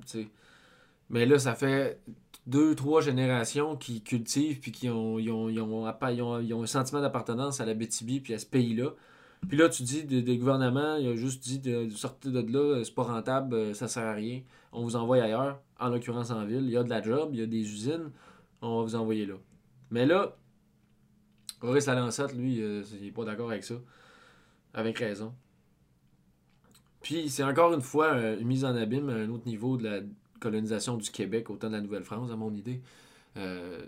Mais 1.10 1.26
là, 1.26 1.40
ça 1.40 1.56
fait 1.56 2.00
deux, 2.46 2.76
trois 2.76 3.02
générations 3.02 3.78
qui 3.78 4.02
cultivent 4.02 4.60
puis 4.60 4.72
qui 4.72 4.90
ont, 4.90 5.16
ont, 5.16 5.86
un 5.88 6.66
sentiment 6.66 7.02
d'appartenance 7.02 7.62
à 7.62 7.66
la 7.66 7.74
BTB 7.74 8.22
puis 8.22 8.34
à 8.34 8.40
ce 8.40 8.46
pays-là. 8.46 8.92
Puis 9.48 9.58
là, 9.58 9.70
tu 9.70 9.84
dis, 9.84 10.04
des 10.04 10.38
gouvernements, 10.38 10.96
il 10.96 11.08
a 11.08 11.16
juste 11.16 11.44
dit 11.44 11.60
de, 11.60 11.90
sortir 11.90 12.32
de 12.32 12.40
là, 12.40 12.82
c'est 12.84 12.96
pas 12.96 13.04
rentable, 13.04 13.56
euh, 13.56 13.74
ça 13.74 13.90
sert 13.90 14.04
à 14.04 14.14
rien. 14.14 14.42
On 14.72 14.84
vous 14.84 14.96
envoie 14.96 15.22
ailleurs, 15.22 15.60
en 15.80 15.90
l'occurrence 15.90 16.32
en 16.32 16.46
ville. 16.46 16.64
Il 16.64 16.72
y 16.72 16.78
a 16.78 16.84
de 16.84 16.90
la 16.90 17.02
job, 17.02 17.30
il 17.34 17.40
y 17.40 17.44
a 17.44 17.46
des 17.46 17.60
usines, 17.60 18.10
on 18.64 18.78
va 18.78 18.84
vous 18.84 18.96
envoyer 18.96 19.26
là. 19.26 19.36
Mais 19.92 20.06
là, 20.06 20.36
Maurice 21.62 21.86
Lalancette, 21.86 22.34
lui, 22.34 22.62
euh, 22.62 22.84
il 23.00 23.08
est 23.08 23.12
pas 23.12 23.26
d'accord 23.26 23.52
avec 23.52 23.64
ça. 23.64 23.76
Avec 24.74 24.98
raison. 24.98 25.34
Puis 27.04 27.30
c'est 27.30 27.44
encore 27.44 27.74
une 27.74 27.82
fois 27.82 28.14
euh, 28.14 28.40
une 28.40 28.48
mise 28.48 28.66
en 28.66 28.76
abîme 28.76 29.10
à 29.10 29.14
un 29.14 29.30
autre 29.30 29.46
niveau 29.46 29.78
de 29.78 29.84
la 29.84 30.00
colonisation 30.40 30.98
du 30.98 31.12
Québec 31.12 31.50
au 31.50 31.58
temps 31.58 31.68
de 31.68 31.76
la 31.76 31.82
Nouvelle-France, 31.82 32.32
à 32.32 32.36
mon 32.36 32.54
idée. 32.54 32.82
Euh, 33.38 33.86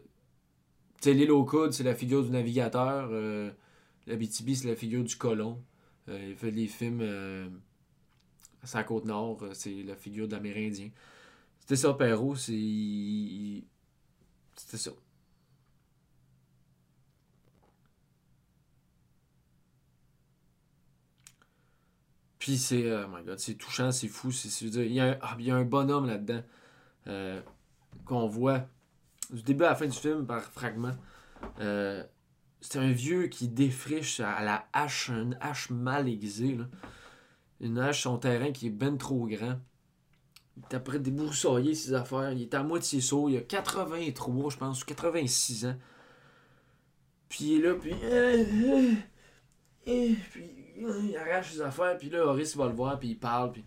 tu 1.02 1.14
l'île 1.14 1.32
aux 1.32 1.46
coudes, 1.46 1.72
c'est 1.72 1.84
la 1.84 1.96
figure 1.96 2.24
du 2.24 2.30
navigateur. 2.30 3.10
Euh, 3.12 3.50
la 4.06 4.16
BTB, 4.18 4.54
c'est 4.54 4.68
la 4.68 4.76
figure 4.76 5.04
du 5.04 5.16
colon. 5.16 5.62
Il 6.08 6.36
fait 6.36 6.52
des 6.52 6.68
films 6.68 7.02
à 8.62 8.68
sa 8.68 8.84
côte 8.84 9.06
nord, 9.06 9.44
c'est 9.54 9.82
la 9.82 9.96
figure 9.96 10.28
de 10.28 10.34
l'Amérindien. 10.34 10.92
C'était 11.60 11.78
ça, 11.78 11.96
Perrault, 11.96 12.36
c'est. 12.36 13.64
C'était 14.56 14.78
ça. 14.78 14.92
Puis 22.40 22.58
c'est. 22.58 22.92
Oh 22.92 23.08
my 23.10 23.24
god, 23.24 23.40
c'est 23.40 23.56
touchant, 23.56 23.92
c'est 23.92 24.08
fou. 24.08 24.32
C'est, 24.32 24.50
il, 24.66 24.94
y 24.94 25.00
a 25.00 25.06
un, 25.06 25.18
ah, 25.22 25.36
il 25.40 25.46
y 25.46 25.52
a 25.52 25.56
un 25.56 25.64
bonhomme 25.64 26.06
là-dedans 26.06 26.44
euh, 27.08 27.42
qu'on 28.06 28.28
voit 28.28 28.68
du 29.32 29.42
début 29.42 29.64
à 29.64 29.70
la 29.70 29.76
fin 29.76 29.88
du 29.88 29.98
film 29.98 30.26
par 30.28 30.44
fragments. 30.44 30.96
Euh, 31.60 32.04
c'est 32.62 32.80
un 32.80 32.92
vieux 32.92 33.28
qui 33.28 33.48
défriche 33.48 34.20
à 34.20 34.44
la 34.44 34.68
hache, 34.74 35.10
une 35.10 35.38
hache 35.42 35.70
mal 35.70 36.08
aiguisée. 36.08 36.56
Là. 36.56 36.66
Une 37.62 37.80
hache, 37.80 38.04
son 38.04 38.18
terrain 38.18 38.52
qui 38.52 38.68
est 38.68 38.72
ben 38.72 38.98
trop 38.98 39.28
grand. 39.28 39.60
Il 40.58 40.64
est 40.64 40.76
après 40.76 41.00
ses 41.74 41.94
affaires. 41.94 42.32
Il 42.32 42.44
est 42.44 42.54
à 42.54 42.64
moitié 42.64 43.02
saut. 43.02 43.30
Il 43.30 43.38
a 43.38 43.42
83, 43.42 44.52
je 44.52 44.58
pense, 44.58 44.82
ou 44.82 44.86
86 44.86 45.66
ans. 45.66 45.76
Puis 47.30 47.46
il 47.46 47.60
est 47.60 47.68
là, 47.68 47.74
puis. 47.76 47.94
Euh, 48.04 48.94
puis 49.86 50.56
il 50.78 51.18
arrache 51.18 51.52
ses 51.52 51.62
affaires, 51.62 51.98
puis 51.98 52.10
là, 52.10 52.26
Horace 52.26 52.56
va 52.56 52.68
le 52.68 52.74
voir, 52.74 53.00
puis 53.00 53.10
il 53.10 53.18
parle, 53.18 53.52
puis. 53.52 53.64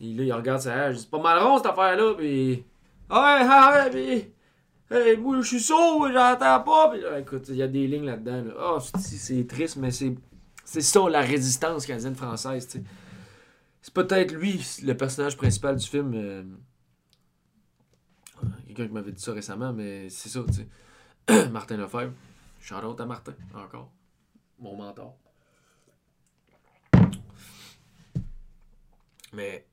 là, 0.00 0.24
il 0.24 0.32
regarde 0.32 0.60
sa 0.60 0.84
hache, 0.84 0.98
c'est 0.98 1.10
pas 1.10 1.20
mal 1.20 1.38
rond 1.38 1.58
cette 1.58 1.66
affaire-là, 1.66 2.14
puis. 2.14 2.64
Ouais, 3.10 3.46
ouais, 3.46 3.90
puis. 3.90 4.32
Hey, 4.92 5.16
moi, 5.16 5.40
je 5.40 5.46
suis 5.46 5.60
sourd, 5.60 6.08
j'entends 6.12 6.60
pas, 6.60 6.90
puis 6.90 7.00
écoute, 7.18 7.46
il 7.48 7.56
y 7.56 7.62
a 7.62 7.68
des 7.68 7.86
lignes 7.86 8.06
là-dedans, 8.06 8.44
là. 8.44 8.54
Oh, 8.58 8.78
c'est 8.98 9.46
triste, 9.46 9.76
mais 9.76 9.90
c'est. 9.90 10.14
C'est 10.64 10.82
ça, 10.82 11.00
la 11.08 11.20
résistance 11.20 11.84
canadienne-française, 11.84 12.68
tu 12.68 12.78
sais. 12.78 12.84
C'est 13.82 13.94
peut-être 13.94 14.32
lui, 14.32 14.60
le 14.82 14.94
personnage 14.94 15.36
principal 15.36 15.76
du 15.76 15.86
film. 15.86 16.12
Euh, 16.14 16.44
quelqu'un 18.66 18.86
qui 18.86 18.92
m'avait 18.92 19.12
dit 19.12 19.22
ça 19.22 19.32
récemment, 19.32 19.72
mais 19.72 20.08
c'est 20.10 20.28
ça, 20.28 20.40
tu 20.46 20.54
sais. 20.54 21.48
Martin 21.50 21.76
Lefebvre. 21.76 22.12
Shout 22.60 22.84
out 22.84 23.00
à 23.00 23.06
Martin, 23.06 23.34
encore. 23.54 23.90
Mon 24.58 24.76
mentor. 24.76 25.16
Mais, 29.32 29.66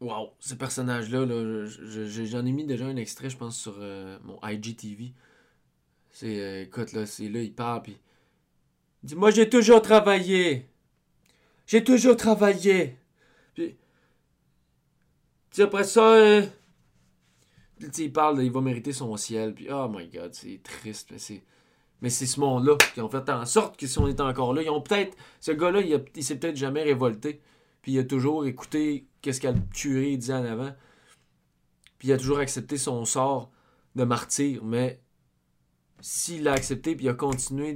wow, 0.00 0.34
ce 0.38 0.54
personnage-là, 0.54 1.26
là, 1.26 1.66
j'en 1.66 2.46
ai 2.46 2.52
mis 2.52 2.64
déjà 2.64 2.86
un 2.86 2.96
extrait, 2.96 3.30
je 3.30 3.36
pense, 3.36 3.58
sur 3.58 3.74
euh, 3.78 4.18
mon 4.22 4.38
IGTV. 4.42 5.12
C'est, 6.10 6.40
euh, 6.40 6.62
écoute, 6.62 6.92
là, 6.92 7.06
c'est 7.06 7.28
là, 7.28 7.42
il 7.42 7.54
parle, 7.54 7.82
puis. 7.82 7.98
Il 9.02 9.08
dit 9.08 9.16
Moi, 9.16 9.30
j'ai 9.30 9.48
toujours 9.48 9.82
travaillé. 9.82 10.68
J'ai 11.66 11.82
toujours 11.82 12.16
travaillé. 12.16 12.96
Puis. 13.54 13.76
Tu 15.50 15.62
après 15.62 15.84
ça. 15.84 16.14
Euh, 16.14 16.42
il 17.98 18.12
parle, 18.12 18.42
il 18.42 18.50
va 18.50 18.60
mériter 18.60 18.92
son 18.92 19.16
ciel. 19.16 19.54
Puis, 19.54 19.68
oh 19.70 19.88
my 19.88 20.08
god, 20.08 20.34
c'est 20.34 20.60
triste. 20.62 21.08
Mais 21.10 21.18
c'est. 21.18 21.42
Mais 22.00 22.10
ce 22.10 22.38
monde-là 22.38 22.76
qui 22.92 23.00
ont 23.00 23.08
fait 23.08 23.28
en 23.30 23.46
sorte 23.46 23.78
que 23.78 23.86
si 23.86 23.98
on 23.98 24.06
était 24.08 24.20
encore 24.20 24.52
là, 24.52 24.62
ils 24.62 24.68
ont 24.68 24.82
peut-être. 24.82 25.16
Ce 25.40 25.52
gars-là, 25.52 25.80
il, 25.80 26.04
il 26.14 26.24
s'est 26.24 26.38
peut-être 26.38 26.56
jamais 26.56 26.82
révolté. 26.82 27.40
Puis 27.80 27.92
il 27.92 27.98
a 27.98 28.04
toujours 28.04 28.46
écouté 28.46 29.06
qu'est-ce 29.22 29.40
qu'elle 29.40 29.60
curé 29.68 30.16
disait 30.16 30.34
en 30.34 30.44
avant. 30.44 30.74
Puis 31.98 32.08
il 32.08 32.12
a 32.12 32.18
toujours 32.18 32.38
accepté 32.38 32.76
son 32.76 33.04
sort 33.04 33.50
de 33.94 34.04
martyr. 34.04 34.64
Mais 34.64 35.00
s'il 36.00 36.42
l'a 36.42 36.52
accepté, 36.52 36.94
puis 36.94 37.06
il 37.06 37.08
a 37.08 37.14
continué 37.14 37.74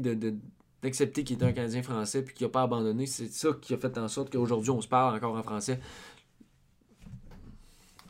d'accepter 0.82 1.24
qu'il 1.24 1.36
était 1.36 1.44
un 1.44 1.52
Canadien 1.52 1.82
français, 1.82 2.22
puis 2.22 2.34
qu'il 2.34 2.46
n'a 2.46 2.50
pas 2.50 2.62
abandonné, 2.62 3.06
c'est 3.06 3.28
ça 3.28 3.48
qui 3.60 3.74
a 3.74 3.78
fait 3.78 3.98
en 3.98 4.08
sorte 4.08 4.30
qu'aujourd'hui, 4.30 4.70
on 4.70 4.80
se 4.80 4.88
parle 4.88 5.16
encore 5.16 5.36
en 5.36 5.42
français. 5.42 5.80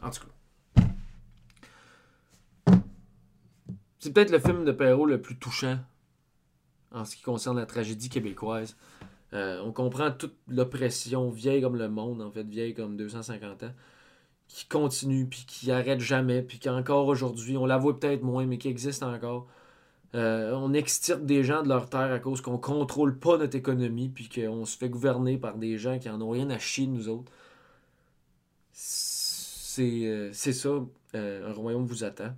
En 0.02 0.11
tout 0.11 0.20
cas. 0.20 0.33
C'est 3.98 4.12
peut-être 4.12 4.31
le 4.31 4.38
film 4.38 4.64
de 4.64 4.72
Perrault 4.72 5.07
le 5.07 5.20
plus 5.20 5.37
touchant 5.37 5.78
en 6.92 7.04
ce 7.04 7.16
qui 7.16 7.22
concerne 7.22 7.57
la 7.57 7.66
tragédie 7.66 8.09
québécoise. 8.09 8.76
Euh, 9.35 9.61
on 9.64 9.72
comprend 9.72 10.11
toute 10.11 10.37
l'oppression 10.46 11.31
vieille 11.31 11.61
comme 11.61 11.76
le 11.76 11.88
monde, 11.88 12.22
en 12.22 12.31
fait, 12.31 12.44
vieille 12.44 12.74
comme 12.74 12.96
250 12.96 13.64
ans, 13.64 13.74
qui 14.46 14.66
continue, 14.66 15.26
puis 15.26 15.44
qui 15.46 15.70
arrête 15.70 16.00
jamais, 16.00 16.42
puis 16.42 16.59
qui 16.59 16.68
encore 16.70 17.07
aujourd'hui, 17.09 17.57
on 17.57 17.66
la 17.66 17.76
voit 17.76 17.98
peut-être 17.98 18.22
moins, 18.22 18.46
mais 18.46 18.59
qui 18.59 18.68
existe 18.68 19.02
encore. 19.02 19.46
Euh, 20.14 20.53
on 20.55 20.73
extirpe 20.73 21.25
des 21.25 21.44
gens 21.44 21.62
de 21.62 21.68
leur 21.68 21.90
terre 21.90 22.12
à 22.12 22.18
cause 22.18 22.40
qu'on 22.40 22.59
contrôle 22.59 23.18
pas 23.18 23.37
notre 23.38 23.57
économie, 23.57 24.09
puis 24.09 24.29
qu'on 24.29 24.64
se 24.64 24.77
fait 24.77 24.88
gouverner 24.88 25.38
par 25.38 25.59
des 25.59 25.79
gens 25.79 25.99
qui 25.99 26.09
en 26.11 26.21
ont 26.23 26.31
rien 26.31 26.51
à 26.51 26.59
chier 26.59 26.87
nous 26.87 27.09
autres. 27.09 27.33
C'est 28.73 30.07
euh, 30.07 30.33
ça, 30.33 30.71
un 31.14 31.53
royaume 31.53 31.87
vous 31.87 32.05
attend. 32.05 32.35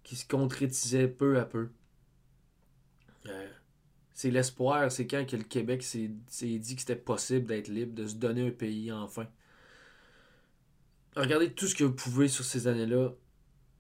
qui 0.03 0.17
se 0.17 0.27
concrétisait 0.27 1.09
peu 1.09 1.39
à 1.39 1.45
peu 1.45 1.69
c'est 4.17 4.31
l'espoir, 4.31 4.91
c'est 4.91 5.07
quand 5.07 5.27
que 5.27 5.37
le 5.37 5.43
Québec 5.43 5.83
s'est 5.83 6.09
dit 6.09 6.75
que 6.75 6.81
c'était 6.81 6.97
possible 6.97 7.47
d'être 7.47 7.69
libre, 7.69 7.95
de 7.95 8.07
se 8.07 8.15
donner 8.15 8.49
un 8.49 8.51
pays 8.51 8.91
enfin. 8.91 9.27
Regardez 11.17 11.53
tout 11.53 11.67
ce 11.67 11.75
que 11.75 11.85
vous 11.85 11.93
pouvez 11.93 12.29
sur 12.29 12.43
ces 12.43 12.67
années-là. 12.67 13.13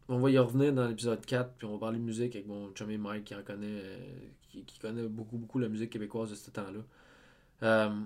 On 0.08 0.18
va 0.18 0.30
y 0.30 0.38
revenir 0.38 0.74
dans 0.74 0.86
l'épisode 0.86 1.24
4, 1.24 1.54
puis 1.54 1.66
on 1.66 1.72
va 1.72 1.78
parler 1.78 1.98
de 1.98 2.04
musique 2.04 2.36
avec 2.36 2.46
mon 2.46 2.70
chummy 2.74 2.98
Mike 2.98 3.24
qui 3.24 3.34
en 3.34 3.42
connaît, 3.42 3.66
euh, 3.66 3.98
qui, 4.42 4.78
connaît 4.78 5.08
beaucoup, 5.08 5.38
beaucoup 5.38 5.58
la 5.58 5.68
musique 5.68 5.90
québécoise 5.90 6.30
de 6.30 6.34
ce 6.34 6.50
temps-là. 6.50 6.80
Euh, 7.62 8.00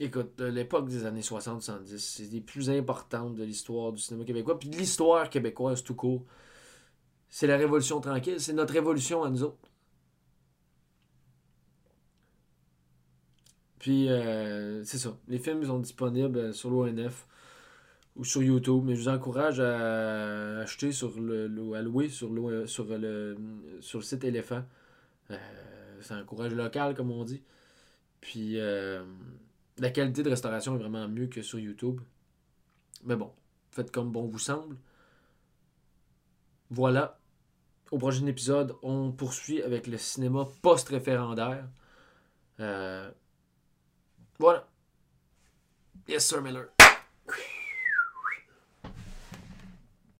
écoute, 0.00 0.40
l'époque 0.40 0.88
des 0.88 1.04
années 1.06 1.20
60-70, 1.20 1.98
c'est 1.98 2.30
les 2.32 2.40
plus 2.40 2.70
importantes 2.70 3.34
de 3.34 3.44
l'histoire 3.44 3.92
du 3.92 4.00
cinéma 4.00 4.24
québécois, 4.24 4.58
puis 4.58 4.68
de 4.68 4.76
l'histoire 4.76 5.30
québécoise 5.30 5.82
tout 5.82 5.94
court. 5.94 6.24
c'est 7.28 7.46
la 7.46 7.56
révolution 7.56 8.00
tranquille. 8.00 8.40
C'est 8.40 8.52
notre 8.52 8.74
révolution 8.74 9.24
à 9.24 9.30
nous 9.30 9.42
autres. 9.42 9.70
Puis, 13.78 14.08
euh, 14.08 14.82
c'est 14.84 14.98
ça. 14.98 15.16
Les 15.28 15.38
films 15.38 15.64
sont 15.64 15.78
disponibles 15.78 16.52
sur 16.52 16.70
l'ONF 16.70 17.26
ou 18.16 18.24
sur 18.24 18.42
YouTube, 18.42 18.82
mais 18.84 18.96
je 18.96 19.02
vous 19.02 19.08
encourage 19.08 19.60
à 19.60 20.58
acheter 20.60 20.92
sur 20.92 21.12
le, 21.20 21.46
à 21.74 21.82
louer 21.82 22.08
sur 22.08 22.32
le, 22.32 22.66
sur 22.66 22.84
le, 22.86 23.36
sur 23.80 23.98
le 24.00 24.04
site 24.04 24.24
Éléphant. 24.24 24.64
Euh, 25.30 25.36
c'est 26.00 26.14
un 26.14 26.24
courage 26.24 26.52
local, 26.54 26.94
comme 26.94 27.10
on 27.10 27.24
dit. 27.24 27.42
Puis, 28.20 28.58
euh, 28.58 29.04
la 29.78 29.90
qualité 29.90 30.22
de 30.22 30.30
restauration 30.30 30.74
est 30.74 30.78
vraiment 30.78 31.08
mieux 31.08 31.26
que 31.26 31.42
sur 31.42 31.58
YouTube. 31.58 32.00
Mais 33.04 33.16
bon, 33.16 33.32
faites 33.70 33.90
comme 33.90 34.10
bon 34.10 34.26
vous 34.26 34.38
semble. 34.38 34.76
Voilà. 36.70 37.18
Au 37.90 37.98
prochain 37.98 38.26
épisode, 38.26 38.74
on 38.82 39.12
poursuit 39.12 39.62
avec 39.62 39.86
le 39.86 39.96
cinéma 39.98 40.48
post-référendaire. 40.62 41.68
Euh, 42.58 43.10
voilà. 44.38 44.66
Yes, 46.08 46.26
sir 46.26 46.42
Miller. 46.42 46.75